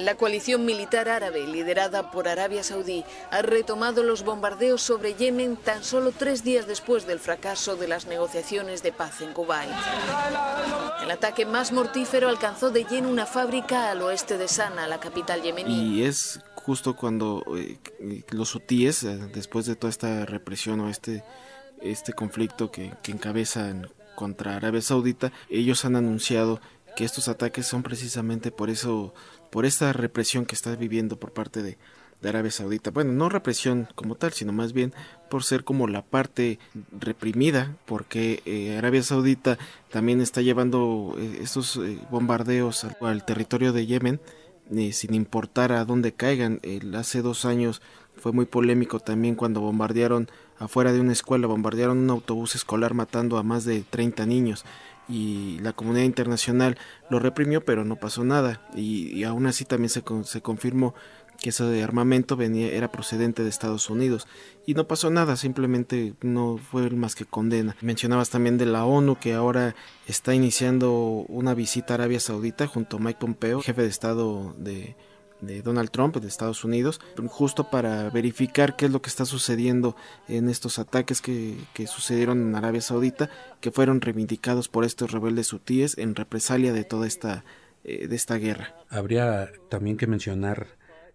La 0.00 0.14
coalición 0.14 0.64
militar 0.64 1.10
árabe, 1.10 1.46
liderada 1.46 2.10
por 2.10 2.26
Arabia 2.26 2.62
Saudí, 2.62 3.04
ha 3.30 3.42
retomado 3.42 4.02
los 4.02 4.24
bombardeos 4.24 4.80
sobre 4.80 5.12
Yemen 5.12 5.56
tan 5.56 5.84
solo 5.84 6.10
tres 6.10 6.42
días 6.42 6.66
después 6.66 7.06
del 7.06 7.18
fracaso 7.18 7.76
de 7.76 7.86
las 7.86 8.06
negociaciones 8.06 8.82
de 8.82 8.92
paz 8.92 9.20
en 9.20 9.34
Kuwait. 9.34 9.70
El 11.02 11.10
ataque 11.10 11.44
más 11.44 11.72
mortífero 11.72 12.30
alcanzó 12.30 12.70
de 12.70 12.84
lleno 12.84 13.10
una 13.10 13.26
fábrica 13.26 13.90
al 13.90 14.00
oeste 14.00 14.38
de 14.38 14.48
Sana, 14.48 14.88
la 14.88 15.00
capital 15.00 15.42
yemení. 15.42 15.98
Y 15.98 16.04
es 16.04 16.40
justo 16.54 16.96
cuando 16.96 17.44
eh, 17.58 17.78
los 18.30 18.54
hutíes, 18.54 19.02
eh, 19.02 19.18
después 19.34 19.66
de 19.66 19.76
toda 19.76 19.90
esta 19.90 20.24
represión 20.24 20.80
o 20.80 20.88
este, 20.88 21.24
este 21.82 22.14
conflicto 22.14 22.70
que, 22.70 22.94
que 23.02 23.12
encabezan 23.12 23.90
contra 24.14 24.56
Arabia 24.56 24.80
Saudita, 24.80 25.30
ellos 25.50 25.84
han 25.84 25.96
anunciado 25.96 26.58
que 26.96 27.04
estos 27.04 27.28
ataques 27.28 27.66
son 27.66 27.82
precisamente 27.82 28.50
por 28.50 28.70
eso 28.70 29.14
por 29.50 29.66
esta 29.66 29.92
represión 29.92 30.46
que 30.46 30.54
está 30.54 30.74
viviendo 30.76 31.18
por 31.18 31.32
parte 31.32 31.62
de, 31.62 31.78
Arabia 32.22 32.50
Saudita. 32.50 32.90
Bueno, 32.90 33.14
no 33.14 33.30
represión 33.30 33.88
como 33.94 34.14
tal, 34.14 34.34
sino 34.34 34.52
más 34.52 34.74
bien 34.74 34.92
por 35.30 35.42
ser 35.42 35.64
como 35.64 35.88
la 35.88 36.02
parte 36.02 36.58
reprimida, 36.92 37.74
porque 37.86 38.42
eh, 38.44 38.76
Arabia 38.76 39.02
Saudita 39.02 39.56
también 39.90 40.20
está 40.20 40.42
llevando 40.42 41.14
eh, 41.18 41.38
estos 41.40 41.78
eh, 41.78 41.98
bombardeos 42.10 42.86
al, 43.00 43.24
territorio 43.24 43.72
de 43.72 43.86
Yemen, 43.86 44.20
sin 44.92 45.14
importar 45.14 45.72
a 45.72 45.86
dónde 45.86 46.12
caigan. 46.12 46.60
hace 46.94 47.22
dos 47.22 47.46
años 47.46 47.80
fue 48.16 48.32
muy 48.32 48.44
polémico 48.44 49.00
también 49.00 49.34
cuando 49.34 49.62
bombardearon 49.62 50.28
afuera 50.58 50.92
de 50.92 51.00
una 51.00 51.12
escuela, 51.12 51.46
bombardearon 51.46 51.98
un 51.98 52.10
autobús 52.10 52.54
escolar 52.54 52.92
matando 52.92 53.38
a 53.38 53.42
más 53.42 53.64
de 53.64 53.82
30 53.88 54.26
niños 54.26 54.66
y 55.10 55.58
la 55.60 55.72
comunidad 55.72 56.04
internacional 56.04 56.78
lo 57.10 57.18
reprimió, 57.18 57.64
pero 57.64 57.84
no 57.84 57.96
pasó 57.96 58.24
nada. 58.24 58.66
Y, 58.74 59.24
aún 59.24 59.46
así 59.46 59.64
también 59.64 59.90
se, 59.90 60.02
se 60.24 60.40
confirmó 60.40 60.94
que 61.40 61.50
ese 61.50 61.82
armamento 61.82 62.36
venía, 62.36 62.70
era 62.70 62.92
procedente 62.92 63.42
de 63.42 63.48
Estados 63.48 63.90
Unidos. 63.90 64.28
Y 64.66 64.74
no 64.74 64.86
pasó 64.86 65.10
nada, 65.10 65.36
simplemente 65.36 66.14
no 66.20 66.58
fue 66.58 66.88
más 66.90 67.14
que 67.14 67.24
condena. 67.24 67.76
Mencionabas 67.80 68.30
también 68.30 68.58
de 68.58 68.66
la 68.66 68.84
ONU 68.84 69.16
que 69.18 69.34
ahora 69.34 69.74
está 70.06 70.34
iniciando 70.34 70.92
una 71.28 71.54
visita 71.54 71.94
a 71.94 71.96
Arabia 71.96 72.20
Saudita 72.20 72.66
junto 72.66 72.98
a 72.98 73.00
Mike 73.00 73.18
Pompeo, 73.18 73.62
jefe 73.62 73.82
de 73.82 73.88
Estado 73.88 74.54
de, 74.58 74.96
de 75.40 75.62
Donald 75.62 75.90
Trump 75.90 76.16
de 76.16 76.28
Estados 76.28 76.64
Unidos, 76.64 77.00
justo 77.28 77.70
para 77.70 78.10
verificar 78.10 78.76
qué 78.76 78.86
es 78.86 78.92
lo 78.92 79.02
que 79.02 79.08
está 79.08 79.24
sucediendo 79.24 79.96
en 80.28 80.48
estos 80.48 80.78
ataques 80.78 81.20
que, 81.20 81.56
sucedieron 81.86 82.40
en 82.42 82.54
Arabia 82.54 82.80
Saudita, 82.80 83.30
que 83.60 83.70
fueron 83.70 84.00
reivindicados 84.00 84.68
por 84.68 84.84
estos 84.84 85.12
rebeldes 85.12 85.52
hutíes 85.52 85.98
en 85.98 86.14
represalia 86.14 86.72
de 86.72 86.84
toda 86.84 87.06
esta, 87.06 87.44
eh, 87.84 88.06
de 88.06 88.16
esta 88.16 88.36
guerra. 88.36 88.74
Habría 88.88 89.50
también 89.68 89.96
que 89.96 90.06
mencionar 90.06 90.66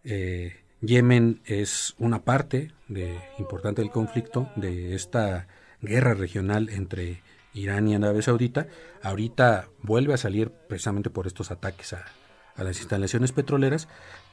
eh, 0.03 0.57
Yemen 0.81 1.41
es 1.45 1.95
una 1.97 2.23
parte 2.23 2.71
de, 2.87 3.19
importante 3.39 3.81
del 3.81 3.91
conflicto, 3.91 4.49
de 4.55 4.95
esta 4.95 5.47
guerra 5.81 6.13
regional 6.13 6.69
entre 6.69 7.21
Irán 7.53 7.87
y 7.87 7.95
Arabia 7.95 8.21
Saudita. 8.21 8.67
Ahorita 9.01 9.69
vuelve 9.81 10.13
a 10.13 10.17
salir 10.17 10.51
precisamente 10.51 11.09
por 11.09 11.27
estos 11.27 11.51
ataques 11.51 11.93
a, 11.93 12.05
a 12.55 12.63
las 12.63 12.79
instalaciones 12.79 13.31
petroleras, 13.31 13.87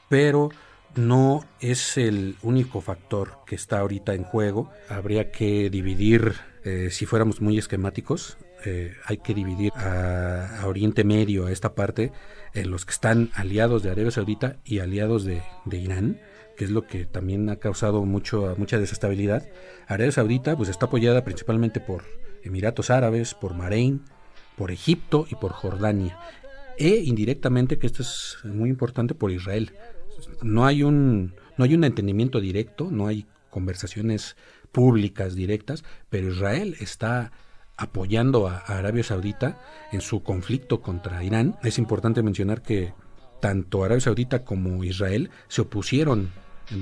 pero 0.09 0.49
no 0.95 1.45
es 1.59 1.97
el 1.97 2.35
único 2.41 2.81
factor 2.81 3.39
que 3.45 3.55
está 3.55 3.79
ahorita 3.79 4.13
en 4.13 4.23
juego. 4.23 4.69
Habría 4.89 5.31
que 5.31 5.69
dividir, 5.69 6.33
eh, 6.63 6.89
si 6.91 7.05
fuéramos 7.05 7.41
muy 7.41 7.57
esquemáticos, 7.57 8.37
eh, 8.65 8.95
hay 9.05 9.17
que 9.17 9.33
dividir 9.33 9.73
a, 9.75 10.61
Oriente 10.65 11.03
Medio, 11.03 11.47
a 11.47 11.51
esta 11.51 11.73
parte, 11.73 12.11
en 12.53 12.69
los 12.69 12.85
que 12.85 12.91
están 12.91 13.31
aliados 13.33 13.83
de 13.83 13.91
Arabia 13.91 14.11
Saudita 14.11 14.57
y 14.63 14.79
aliados 14.79 15.25
de, 15.25 15.41
Irán, 15.71 16.19
que 16.55 16.65
es 16.65 16.71
lo 16.71 16.87
que 16.87 17.05
también 17.05 17.49
ha 17.49 17.57
causado 17.57 18.05
mucho, 18.05 18.53
mucha 18.57 18.79
desestabilidad. 18.79 19.47
Arabia 19.87 20.11
Saudita 20.11 20.55
pues 20.55 20.69
está 20.69 20.85
apoyada 20.85 21.25
principalmente 21.25 21.79
por 21.79 22.03
Emiratos 22.43 22.89
Árabes, 22.89 23.33
por 23.33 23.57
Bahrein, 23.57 24.03
por 24.55 24.71
Egipto 24.71 25.25
y 25.29 25.35
por 25.35 25.51
Jordania 25.51 26.17
e 26.77 27.03
indirectamente, 27.05 27.77
que 27.77 27.87
esto 27.87 28.01
es 28.01 28.37
muy 28.43 28.69
importante, 28.69 29.15
por 29.15 29.31
Israel. 29.31 29.71
No 30.41 30.65
hay 30.65 30.83
un, 30.83 31.35
no 31.57 31.65
hay 31.65 31.75
un 31.75 31.83
entendimiento 31.83 32.39
directo, 32.39 32.89
no 32.91 33.07
hay 33.07 33.25
conversaciones 33.49 34.35
públicas 34.71 35.35
directas, 35.35 35.83
pero 36.09 36.29
Israel 36.29 36.75
está 36.79 37.31
apoyando 37.77 38.47
a, 38.47 38.57
Arabia 38.57 39.03
Saudita 39.03 39.59
en 39.91 40.01
su 40.01 40.23
conflicto 40.23 40.81
contra 40.81 41.23
Irán. 41.23 41.55
Es 41.63 41.77
importante 41.77 42.23
mencionar 42.23 42.61
que 42.61 42.93
tanto 43.39 43.83
Arabia 43.83 44.01
Saudita 44.01 44.43
como 44.43 44.83
Israel 44.83 45.29
se 45.47 45.61
opusieron 45.61 46.31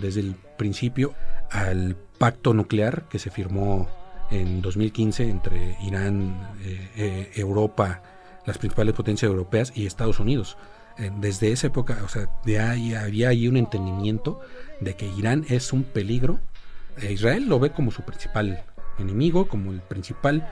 desde 0.01 0.21
el 0.21 0.36
principio 0.58 1.13
al 1.49 1.95
pacto 2.17 2.54
nuclear 2.54 3.08
que 3.10 3.19
se 3.19 3.32
firmó 3.32 3.89
en 4.30 4.62
2015 4.62 5.27
entre 5.27 5.77
Irán, 5.82 6.49
eh, 6.63 6.89
eh, 6.95 7.32
Europa 7.36 8.01
las 8.45 8.58
principales 8.58 8.93
potencias 8.93 9.30
europeas 9.30 9.71
y 9.75 9.86
Estados 9.86 10.19
Unidos. 10.19 10.58
Eh, 10.97 11.12
desde 11.17 11.51
esa 11.51 11.67
época, 11.67 11.99
o 12.04 12.10
sea, 12.10 12.30
de 12.43 12.60
ahí 12.60 12.93
había 12.93 13.30
ahí 13.30 13.47
un 13.47 13.58
entendimiento 13.58 14.39
de 14.80 14.95
que 14.95 15.08
Irán 15.08 15.45
es 15.49 15.73
un 15.73 15.84
peligro. 15.84 16.39
E 16.97 17.13
Israel 17.13 17.47
lo 17.47 17.60
ve 17.60 17.71
como 17.71 17.91
su 17.91 18.04
principal 18.04 18.63
enemigo, 18.99 19.47
como 19.47 19.71
el 19.71 19.82
principal 19.82 20.47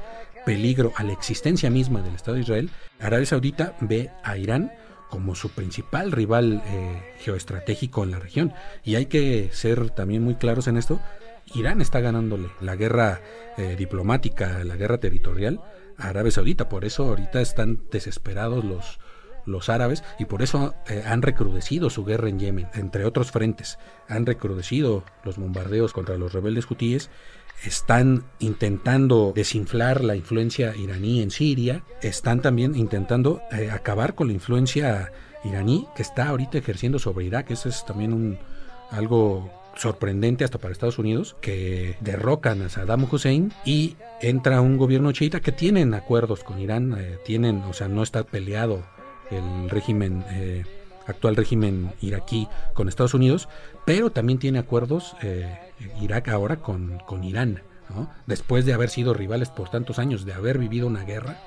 peligro 0.45 0.93
a 0.95 1.03
la 1.03 1.13
existencia 1.13 1.69
misma 1.69 2.01
del 2.01 2.15
Estado 2.15 2.35
de 2.35 2.41
Israel. 2.41 2.69
Arabia 2.99 3.25
Saudita 3.25 3.75
ve 3.81 4.09
a 4.23 4.37
Irán 4.37 4.71
como 5.09 5.35
su 5.35 5.49
principal 5.49 6.11
rival 6.11 6.63
eh, 6.65 7.15
geoestratégico 7.19 8.03
en 8.03 8.11
la 8.11 8.19
región. 8.19 8.53
Y 8.83 8.95
hay 8.95 9.07
que 9.07 9.49
ser 9.51 9.89
también 9.89 10.23
muy 10.23 10.35
claros 10.35 10.67
en 10.67 10.77
esto. 10.77 10.99
Irán 11.55 11.81
está 11.81 11.99
ganándole 11.99 12.49
la 12.61 12.75
guerra 12.75 13.21
eh, 13.57 13.75
diplomática, 13.77 14.63
la 14.63 14.75
guerra 14.75 14.99
territorial 14.99 15.59
Arabia 15.99 16.31
Saudita. 16.31 16.69
Por 16.69 16.85
eso 16.85 17.05
ahorita 17.05 17.41
están 17.41 17.81
desesperados 17.91 18.63
los, 18.63 18.99
los 19.45 19.69
árabes 19.69 20.03
y 20.17 20.25
por 20.25 20.41
eso 20.41 20.75
eh, 20.87 21.03
han 21.05 21.21
recrudecido 21.21 21.89
su 21.89 22.05
guerra 22.05 22.29
en 22.29 22.39
Yemen, 22.39 22.67
entre 22.73 23.05
otros 23.05 23.31
frentes. 23.31 23.77
Han 24.07 24.25
recrudecido 24.25 25.03
los 25.23 25.37
bombardeos 25.37 25.93
contra 25.93 26.17
los 26.17 26.33
rebeldes 26.33 26.69
hutíes, 26.69 27.09
están 27.63 28.23
intentando 28.39 29.33
desinflar 29.35 30.03
la 30.03 30.15
influencia 30.15 30.75
iraní 30.75 31.21
en 31.21 31.31
Siria, 31.31 31.83
están 32.01 32.41
también 32.41 32.75
intentando 32.75 33.41
eh, 33.51 33.69
acabar 33.69 34.15
con 34.15 34.27
la 34.27 34.33
influencia 34.33 35.11
iraní 35.43 35.87
que 35.95 36.01
está 36.01 36.29
ahorita 36.29 36.57
ejerciendo 36.57 36.99
sobre 36.99 37.25
Irak. 37.25 37.51
Eso 37.51 37.67
es 37.69 37.85
también 37.85 38.13
un, 38.13 38.39
algo 38.91 39.51
sorprendente 39.79 40.43
hasta 40.43 40.57
para 40.57 40.73
Estados 40.73 40.99
Unidos, 40.99 41.37
que 41.41 41.95
derrocan 42.01 42.61
a 42.61 42.69
Saddam 42.69 43.07
Hussein 43.09 43.53
y 43.63 43.95
entra 44.21 44.59
un 44.59 44.77
gobierno 44.77 45.11
chiita 45.13 45.39
que 45.39 45.53
tienen 45.53 45.93
acuerdos 45.93 46.43
con 46.43 46.59
Irán, 46.59 46.95
eh, 46.97 47.17
tienen, 47.23 47.61
o 47.61 47.73
sea, 47.73 47.87
no 47.87 48.03
está 48.03 48.23
peleado 48.23 48.83
el 49.31 49.69
régimen, 49.69 50.25
eh, 50.31 50.65
actual 51.07 51.37
régimen 51.37 51.91
iraquí 52.01 52.47
con 52.73 52.89
Estados 52.89 53.13
Unidos, 53.13 53.47
pero 53.85 54.11
también 54.11 54.37
tiene 54.37 54.59
acuerdos 54.59 55.15
eh, 55.21 55.47
Irak 56.01 56.27
ahora 56.27 56.57
con, 56.57 56.99
con 57.05 57.23
Irán, 57.23 57.61
después 58.27 58.65
de 58.65 58.73
haber 58.73 58.89
sido 58.89 59.13
rivales 59.13 59.49
por 59.49 59.69
tantos 59.69 59.97
años, 59.97 60.25
de 60.25 60.33
haber 60.33 60.59
vivido 60.59 60.87
una 60.87 61.05
guerra, 61.05 61.37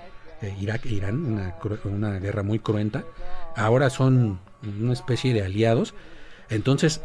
Irak 0.60 0.86
e 0.86 0.94
Irán, 0.94 1.24
una, 1.24 1.54
una 1.84 2.18
guerra 2.18 2.42
muy 2.42 2.58
cruenta, 2.58 3.04
ahora 3.54 3.90
son 3.90 4.40
una 4.80 4.92
especie 4.92 5.32
de 5.34 5.44
aliados. 5.44 5.94
Entonces, 6.48 7.00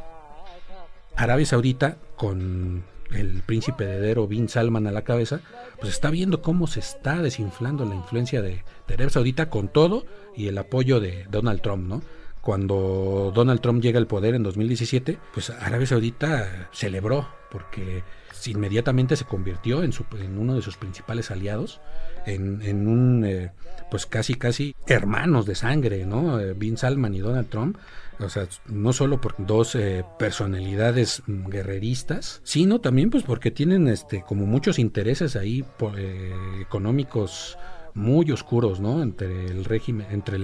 Arabia 1.17 1.45
Saudita, 1.47 1.97
con 2.15 2.83
el 3.11 3.41
príncipe 3.41 3.85
heredero 3.85 4.27
Bin 4.27 4.49
Salman 4.49 4.85
a 4.87 4.91
la 4.91 5.03
cabeza, 5.03 5.41
pues 5.79 5.91
está 5.93 6.09
viendo 6.11 6.41
cómo 6.41 6.67
se 6.67 6.79
está 6.79 7.21
desinflando 7.21 7.85
la 7.85 7.95
influencia 7.95 8.41
de, 8.41 8.63
Arabia 8.87 9.09
Saudita 9.09 9.49
con 9.49 9.67
todo 9.67 10.05
y 10.35 10.47
el 10.47 10.57
apoyo 10.57 10.99
de 10.99 11.25
Donald 11.29 11.61
Trump, 11.61 11.87
¿no? 11.87 12.01
Cuando 12.41 13.31
Donald 13.35 13.59
Trump 13.59 13.81
llega 13.81 13.99
al 13.99 14.07
poder 14.07 14.35
en 14.35 14.43
2017, 14.43 15.17
pues 15.33 15.49
Arabia 15.49 15.87
Saudita 15.87 16.69
celebró 16.71 17.27
porque 17.51 18.03
inmediatamente 18.45 19.15
se 19.15 19.25
convirtió 19.25 19.83
en 19.83 19.91
uno 20.37 20.55
de 20.55 20.61
sus 20.61 20.77
principales 20.77 21.31
aliados, 21.31 21.81
en, 22.27 22.87
un, 22.87 23.25
eh, 23.25 23.51
pues 23.89 24.05
casi, 24.05 24.35
casi 24.35 24.75
hermanos 24.85 25.45
de 25.45 25.55
sangre, 25.55 26.05
¿no? 26.05 26.39
Eh, 26.39 26.53
Bin 26.53 26.77
Salman 26.77 27.13
y 27.15 27.19
Donald 27.19 27.49
Trump 27.49 27.77
o 28.19 28.29
sea, 28.29 28.47
no 28.67 28.93
solo 28.93 29.21
por 29.21 29.35
dos 29.37 29.75
eh, 29.75 30.03
personalidades 30.17 31.21
guerreristas, 31.27 32.41
sino 32.43 32.79
también 32.79 33.09
pues 33.11 33.23
porque 33.23 33.51
tienen 33.51 33.87
este 33.87 34.23
como 34.23 34.45
muchos 34.47 34.79
intereses 34.79 35.35
ahí 35.35 35.63
eh, 35.97 36.33
económicos 36.61 37.57
muy 37.93 38.31
oscuros, 38.31 38.79
¿no? 38.79 39.03
Entre 39.03 39.45
el 39.45 39.65
régimen, 39.65 40.07
entre 40.09 40.39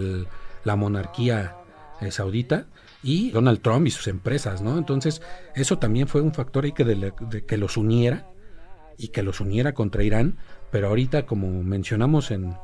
la 0.63 0.75
monarquía 0.75 1.55
eh, 1.99 2.11
saudita 2.11 2.67
y 3.01 3.31
Donald 3.31 3.61
Trump 3.61 3.87
y 3.87 3.91
sus 3.91 4.07
empresas, 4.07 4.61
¿no? 4.61 4.77
Entonces, 4.77 5.21
eso 5.55 5.79
también 5.79 6.07
fue 6.07 6.21
un 6.21 6.33
factor 6.33 6.65
ahí 6.65 6.73
que, 6.73 6.85
de, 6.85 7.11
que 7.45 7.57
los 7.57 7.75
uniera 7.75 8.27
y 8.97 9.09
que 9.09 9.23
los 9.23 9.39
uniera 9.39 9.73
contra 9.73 10.03
Irán, 10.03 10.37
pero 10.71 10.87
ahorita 10.87 11.25
como 11.25 11.63
mencionamos 11.63 12.31
en, 12.31 12.55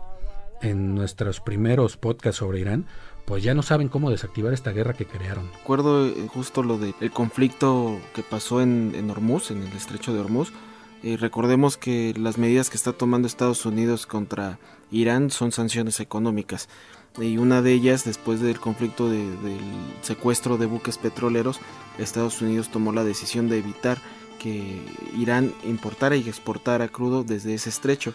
en 0.62 0.96
nuestros 0.96 1.40
primeros 1.40 1.98
podcasts 1.98 2.40
sobre 2.40 2.60
Irán, 2.60 2.86
pues 3.26 3.44
ya 3.44 3.54
no 3.54 3.62
saben 3.62 3.90
cómo 3.90 4.10
desactivar 4.10 4.54
esta 4.54 4.72
guerra 4.72 4.94
que 4.94 5.06
crearon. 5.06 5.52
Recuerdo 5.60 6.08
eh, 6.08 6.28
justo 6.34 6.64
lo 6.64 6.80
del 6.80 7.12
conflicto 7.12 8.00
que 8.16 8.24
pasó 8.24 8.62
en, 8.62 8.94
en 8.96 9.12
Hormuz, 9.12 9.52
en 9.52 9.62
el 9.62 9.72
estrecho 9.74 10.14
de 10.14 10.20
Hormuz. 10.20 10.52
Eh, 11.04 11.16
recordemos 11.16 11.78
que 11.78 12.14
las 12.18 12.38
medidas 12.38 12.70
que 12.70 12.76
está 12.76 12.92
tomando 12.92 13.28
Estados 13.28 13.66
Unidos 13.66 14.06
contra 14.06 14.60
Irán 14.92 15.30
son 15.30 15.52
sanciones 15.52 16.00
económicas. 16.00 16.70
Y 17.20 17.38
una 17.38 17.62
de 17.62 17.74
ellas, 17.74 18.04
después 18.04 18.40
del 18.40 18.60
conflicto 18.60 19.10
de, 19.10 19.20
del 19.20 19.60
secuestro 20.02 20.58
de 20.58 20.66
buques 20.66 20.98
petroleros, 20.98 21.60
Estados 21.98 22.42
Unidos 22.42 22.70
tomó 22.70 22.92
la 22.92 23.04
decisión 23.04 23.48
de 23.50 23.60
evitar 23.60 24.00
que 24.40 24.82
Irán 25.16 25.54
importara 25.64 26.16
y 26.16 26.28
exportara 26.28 26.88
crudo 26.88 27.24
desde 27.24 27.54
ese 27.54 27.70
estrecho. 27.70 28.14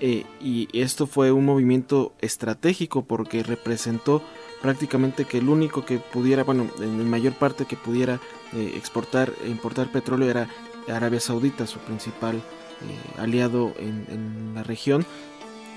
Eh, 0.00 0.24
y 0.40 0.68
esto 0.72 1.06
fue 1.06 1.32
un 1.32 1.44
movimiento 1.44 2.12
estratégico 2.20 3.04
porque 3.04 3.42
representó 3.42 4.22
prácticamente 4.60 5.24
que 5.24 5.38
el 5.38 5.48
único 5.48 5.84
que 5.84 5.98
pudiera, 5.98 6.44
bueno, 6.44 6.68
en 6.80 7.08
mayor 7.08 7.34
parte 7.34 7.64
que 7.64 7.76
pudiera 7.76 8.20
eh, 8.54 8.72
exportar 8.76 9.32
e 9.44 9.48
importar 9.48 9.92
petróleo 9.92 10.30
era 10.30 10.48
Arabia 10.88 11.20
Saudita, 11.20 11.66
su 11.66 11.78
principal 11.80 12.36
eh, 12.36 13.20
aliado 13.20 13.74
en, 13.78 14.06
en, 14.08 14.54
la 14.54 14.62
región. 14.62 15.04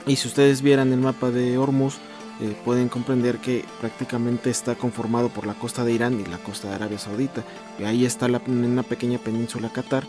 Y 0.05 0.15
si 0.15 0.27
ustedes 0.27 0.61
vieran 0.61 0.93
el 0.93 0.99
mapa 0.99 1.31
de 1.31 1.57
Hormuz, 1.57 1.97
eh, 2.39 2.55
pueden 2.63 2.87
comprender 2.87 3.39
que 3.39 3.65
prácticamente 3.79 4.51
está 4.51 4.75
conformado 4.75 5.29
por 5.29 5.47
la 5.47 5.55
costa 5.55 5.83
de 5.83 5.93
Irán 5.93 6.19
y 6.19 6.25
la 6.29 6.37
costa 6.37 6.69
de 6.69 6.75
Arabia 6.75 6.99
Saudita. 6.99 7.43
Y 7.79 7.83
ahí 7.83 8.05
está 8.05 8.27
la, 8.27 8.41
una 8.45 8.83
pequeña 8.83 9.17
península 9.17 9.71
Qatar. 9.71 10.05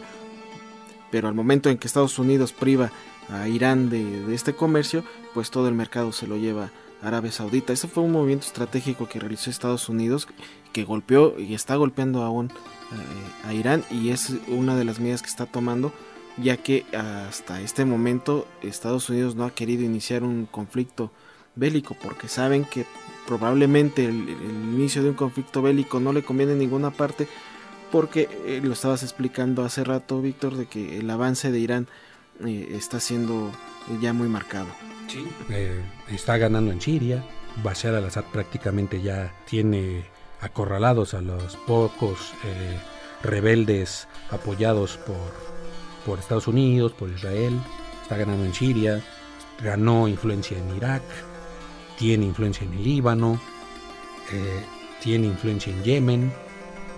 Pero 1.11 1.29
al 1.29 1.35
momento 1.35 1.71
en 1.71 1.79
que 1.79 1.87
Estados 1.87 2.19
Unidos 2.19 2.53
priva 2.53 2.91
a 3.31 3.49
Irán 3.49 3.89
de, 3.89 4.35
este 4.35 4.55
comercio, 4.55 5.05
pues 5.33 5.51
todo 5.51 5.69
el 5.69 5.75
mercado 5.75 6.13
se 6.13 6.27
lo 6.27 6.37
lleva 6.37 6.71
Arabia 7.03 7.33
Saudita. 7.33 7.73
Ese 7.73 7.89
fue 7.89 8.03
un 8.03 8.13
movimiento 8.13 8.47
estratégico 8.47 9.09
que 9.09 9.21
realizó 9.21 9.49
Estados 9.49 9.89
Unidos, 9.89 10.29
que 10.75 10.85
golpeó 10.85 11.39
y 11.39 11.55
está 11.55 11.77
golpeando 11.77 12.25
aún 12.25 12.47
eh, 12.47 13.47
a 13.47 13.55
Irán 13.55 13.85
y 13.91 14.11
es 14.11 14.35
una 14.49 14.77
de 14.77 14.85
las 14.85 15.01
medidas 15.01 15.23
que 15.23 15.29
está 15.29 15.47
tomando, 15.47 15.95
ya 16.37 16.59
que 16.59 16.85
hasta 16.95 17.63
este 17.63 17.87
momento 17.87 18.47
Estados 18.63 19.09
Unidos 19.09 19.35
no 19.35 19.45
ha 19.45 19.55
querido 19.55 19.83
iniciar 19.83 20.25
un 20.25 20.45
conflicto 20.45 21.11
bélico 21.59 21.97
porque 22.01 22.29
saben 22.29 22.65
que 22.65 22.87
probablemente 23.27 24.05
el, 24.05 24.29
inicio 24.75 25.03
de 25.03 25.11
un 25.11 25.15
conflicto 25.15 25.61
bélico 25.63 26.01
no 26.01 26.13
le 26.13 26.23
conviene 26.23 26.53
a 26.53 26.57
ninguna 26.57 26.91
parte 26.91 27.29
porque 27.91 28.29
eh, 28.47 28.61
lo 28.63 28.73
estabas 28.73 29.03
explicando 29.03 29.65
hace 29.65 29.85
rato 29.85 30.21
Víctor 30.21 30.57
de 30.57 30.67
que 30.67 30.99
el 30.99 31.11
avance 31.11 31.51
de 31.51 31.59
Irán 31.59 31.89
eh, 32.45 32.69
está 32.73 33.01
siendo 33.01 33.51
ya 34.01 34.13
muy 34.13 34.29
marcado. 34.29 34.69
Sí. 35.09 35.27
Eh, 35.51 35.81
está 36.11 36.37
ganando 36.37 36.71
en 36.71 36.81
Siria. 36.81 37.25
Bashar 37.63 37.95
al-Assad 37.95 38.25
prácticamente 38.33 39.03
ya 39.03 39.35
tiene 39.47 40.05
acorralados 40.41 41.15
a 41.15 41.21
los 41.21 41.57
pocos 41.57 42.33
eh, 42.45 42.79
rebeldes 43.23 44.07
apoyados 44.31 44.99
por, 44.99 45.17
por 46.07 46.19
Estados 46.19 46.47
Unidos, 46.47 46.93
por 46.93 47.11
Israel. 47.11 47.59
Está 48.03 48.17
ganando 48.17 48.45
en 48.45 48.55
Siria. 48.55 49.03
Ganó 49.63 50.07
influencia 50.07 50.57
en 50.57 50.77
Irak. 50.77 51.03
Tiene 51.99 52.27
influencia 52.27 52.67
en 52.67 52.75
el 52.75 52.85
Líbano. 52.85 53.41
Eh, 54.33 54.65
tiene 55.03 55.27
influencia 55.27 55.73
en 55.73 55.83
Yemen 55.85 56.33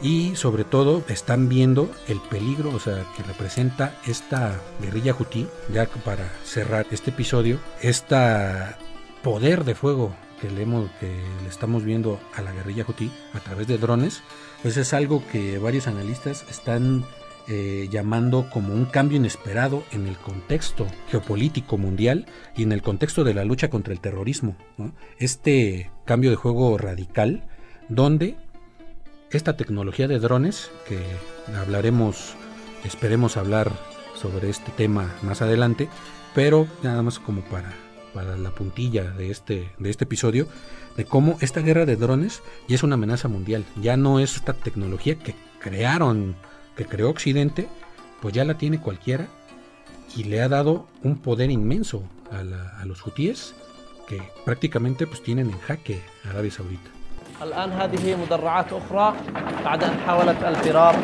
y 0.03 0.35
sobre 0.37 0.65
todo 0.65 1.05
están 1.09 1.49
viendo 1.49 1.91
el 2.09 2.21
peligro, 2.21 2.71
o 2.75 2.81
sea, 2.81 3.05
que 3.17 3.23
representa 3.23 3.95
esta 4.07 4.59
guerrilla 4.81 5.15
hutí, 5.19 5.47
ya 5.73 5.87
para 6.05 6.33
cerrar 6.45 6.87
este 6.91 7.11
episodio, 7.11 7.59
este 7.83 8.17
poder 9.23 9.65
de 9.65 9.75
fuego 9.75 10.15
que 10.41 10.51
le, 10.51 10.63
hemos, 10.63 10.91
que 11.01 11.23
le 11.43 11.49
estamos 11.49 11.85
viendo 11.85 12.19
a 12.35 12.41
la 12.41 12.53
guerrilla 12.53 12.87
hutí 12.89 13.11
a 13.35 13.41
través 13.41 13.67
de 13.67 13.77
drones, 13.77 14.23
pues 14.63 14.79
es 14.79 14.95
algo 14.95 15.23
que 15.31 15.59
varios 15.59 15.87
analistas 15.87 16.47
están 16.49 17.05
eh, 17.49 17.89
llamando 17.91 18.49
como 18.51 18.75
un 18.75 18.85
cambio 18.85 19.17
inesperado 19.17 19.83
en 19.93 20.07
el 20.07 20.17
contexto 20.17 20.87
geopolítico 21.11 21.79
mundial 21.79 22.27
y 22.57 22.63
en 22.63 22.73
el 22.73 22.83
contexto 22.83 23.25
de 23.25 23.35
la 23.35 23.45
lucha 23.45 23.71
contra 23.71 23.93
el 23.93 24.01
terrorismo. 24.01 24.57
Este 25.19 25.91
cambio 26.05 26.31
de 26.31 26.37
juego 26.37 26.79
radical 26.79 27.45
donde 27.89 28.37
esta 29.31 29.57
tecnología 29.57 30.09
de 30.09 30.19
drones, 30.19 30.71
que 30.89 30.99
hablaremos, 31.57 32.35
esperemos 32.85 33.37
hablar 33.37 33.73
sobre 34.15 34.51
este 34.51 34.73
tema 34.73 35.15
más 35.23 35.43
adelante, 35.43 35.89
pero 36.35 36.67
nada 36.83 37.03
más 37.03 37.19
como 37.19 37.43
para, 37.43 37.73
para 38.15 38.37
la 38.37 38.51
puntilla 38.51 39.05
de 39.11 39.31
este, 39.31 39.73
de 39.79 39.91
este 39.91 40.05
episodio, 40.05 40.47
de 40.97 41.05
cómo 41.05 41.37
esta 41.41 41.61
guerra 41.61 41.87
de 41.87 41.97
drones 41.97 42.43
ya 42.69 42.75
es 42.75 42.83
una 42.83 42.95
amenaza 42.95 43.29
mundial, 43.29 43.65
ya 43.81 43.97
no 43.97 44.21
es 44.21 44.37
esta 44.37 44.53
tecnología 44.53 45.17
que 45.17 45.35
crearon, 45.61 46.37
que 46.80 46.86
creó 46.86 47.10
Occidente, 47.10 47.68
pues 48.22 48.34
ya 48.34 48.44
la 48.46 48.56
tiene 48.56 48.80
cualquiera 48.80 49.28
y 50.16 50.24
le 50.26 50.42
ha 50.42 50.50
dado 50.50 50.88
un 51.04 51.18
poder 51.18 51.52
inmenso 51.52 52.04
a, 52.32 52.44
la, 52.44 52.80
a 52.80 52.86
los 52.86 53.06
hutíes 53.06 53.54
que 54.08 54.22
prácticamente 54.46 55.08
pues 55.08 55.22
tienen 55.24 55.50
en 55.50 55.60
jaque 55.60 56.02
a 56.26 56.30
Arabia 56.32 56.52
Saudita. 56.52 56.90
الآن 57.42 57.72
هذه 57.72 58.16
مدرعات 58.16 58.74
أخرى 58.74 59.16
بعد 59.66 59.84
أن 59.84 60.00
حاولت 60.08 60.44
الفرار 60.44 60.96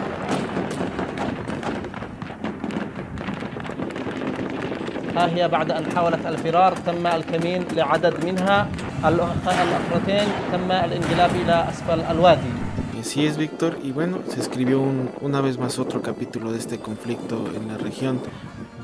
ها 5.16 5.28
هي 5.36 5.48
بعد 5.48 5.72
أن 5.72 5.92
حاولت 5.96 6.26
الفرار 6.26 6.76
تم 6.76 7.08
الكمين 7.08 7.66
لعدد 7.76 8.26
منها 8.26 8.68
الأخرتين 9.06 10.28
تم 10.52 10.72
الانقلاب 10.72 11.32
إلى 11.36 11.70
أسفل 11.70 12.00
الوادي 12.02 12.54
Así 13.01 13.27
es, 13.27 13.37
Víctor. 13.37 13.79
Y 13.83 13.93
bueno, 13.93 14.23
se 14.29 14.41
escribió 14.41 14.81
un, 14.81 15.11
una 15.21 15.41
vez 15.41 15.59
más 15.59 15.79
otro 15.79 16.03
capítulo 16.03 16.53
de 16.53 16.59
este 16.59 16.79
conflicto 16.79 17.47
en 17.55 17.69
la 17.69 17.77
región 17.77 18.21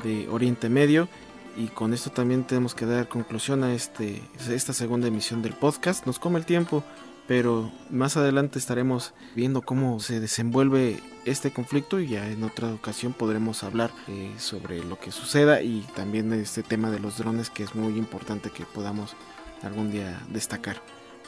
de 0.04 0.28
Oriente 0.28 0.68
Medio. 0.68 1.08
Y 1.56 1.66
con 1.68 1.92
esto 1.92 2.10
también 2.10 2.44
tenemos 2.44 2.74
que 2.74 2.86
dar 2.86 3.08
conclusión 3.08 3.64
a 3.64 3.74
este, 3.74 4.22
esta 4.48 4.72
segunda 4.72 5.08
emisión 5.08 5.42
del 5.42 5.54
podcast. 5.54 6.06
Nos 6.06 6.18
come 6.18 6.38
el 6.38 6.46
tiempo, 6.46 6.84
pero 7.26 7.70
más 7.90 8.16
adelante 8.16 8.58
estaremos 8.58 9.12
viendo 9.34 9.62
cómo 9.62 9.98
se 10.00 10.20
desenvuelve 10.20 11.00
este 11.24 11.52
conflicto 11.52 12.00
y 12.00 12.08
ya 12.08 12.28
en 12.28 12.44
otra 12.44 12.72
ocasión 12.72 13.12
podremos 13.12 13.64
hablar 13.64 13.90
eh, 14.08 14.32
sobre 14.38 14.82
lo 14.84 14.98
que 14.98 15.12
suceda 15.12 15.62
y 15.62 15.86
también 15.94 16.32
este 16.32 16.62
tema 16.62 16.90
de 16.90 17.00
los 17.00 17.18
drones 17.18 17.50
que 17.50 17.62
es 17.62 17.74
muy 17.74 17.96
importante 17.96 18.50
que 18.50 18.64
podamos 18.64 19.14
algún 19.62 19.90
día 19.90 20.20
destacar. 20.30 20.82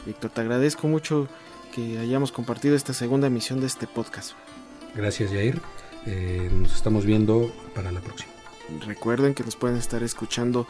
Víctor, 0.06 0.30
te 0.30 0.40
agradezco 0.40 0.88
mucho 0.88 1.28
que 1.74 1.98
hayamos 1.98 2.30
compartido 2.30 2.76
esta 2.76 2.94
segunda 2.94 3.26
emisión 3.26 3.60
de 3.60 3.66
este 3.66 3.86
podcast. 3.86 4.32
Gracias, 4.94 5.30
Jair. 5.30 5.60
Eh, 6.06 6.48
nos 6.52 6.74
estamos 6.74 7.04
viendo 7.04 7.52
para 7.74 7.90
la 7.90 8.00
próxima. 8.00 8.32
Recuerden 8.86 9.34
que 9.34 9.42
nos 9.42 9.56
pueden 9.56 9.76
estar 9.76 10.02
escuchando 10.02 10.68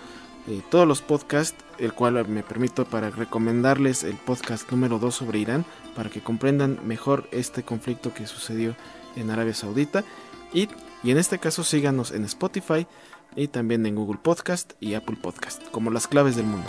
eh, 0.49 0.63
todos 0.71 0.89
los 0.89 1.03
podcasts, 1.03 1.63
el 1.79 1.93
cual 1.93 2.27
me 2.27 2.43
permito 2.43 2.87
para 2.87 3.11
recomendarles 3.11 4.03
el 4.03 4.17
podcast 4.17 4.71
número 4.71 4.99
2 4.99 5.15
sobre 5.15 5.41
Irán, 5.41 5.67
para 5.95 6.09
que 6.09 6.23
comprendan 6.23 6.79
mejor 6.87 7.29
este 7.33 7.63
conflicto 7.63 8.15
que 8.15 8.27
sucedió 8.27 8.75
en 9.17 9.31
Arabia 9.31 9.55
Saudita. 9.55 10.05
Y, 10.55 10.69
y 11.03 11.11
en 11.11 11.19
este 11.19 11.39
caso 11.39 11.65
síganos 11.65 12.13
en 12.13 12.25
Spotify 12.25 12.87
y 13.37 13.49
también 13.49 13.85
en 13.85 13.97
Google 13.97 14.21
Podcast 14.23 14.73
y 14.81 14.95
Apple 14.95 15.19
Podcast, 15.21 15.63
como 15.71 15.91
las 15.91 16.07
claves 16.07 16.37
del 16.37 16.47
mundo. 16.47 16.69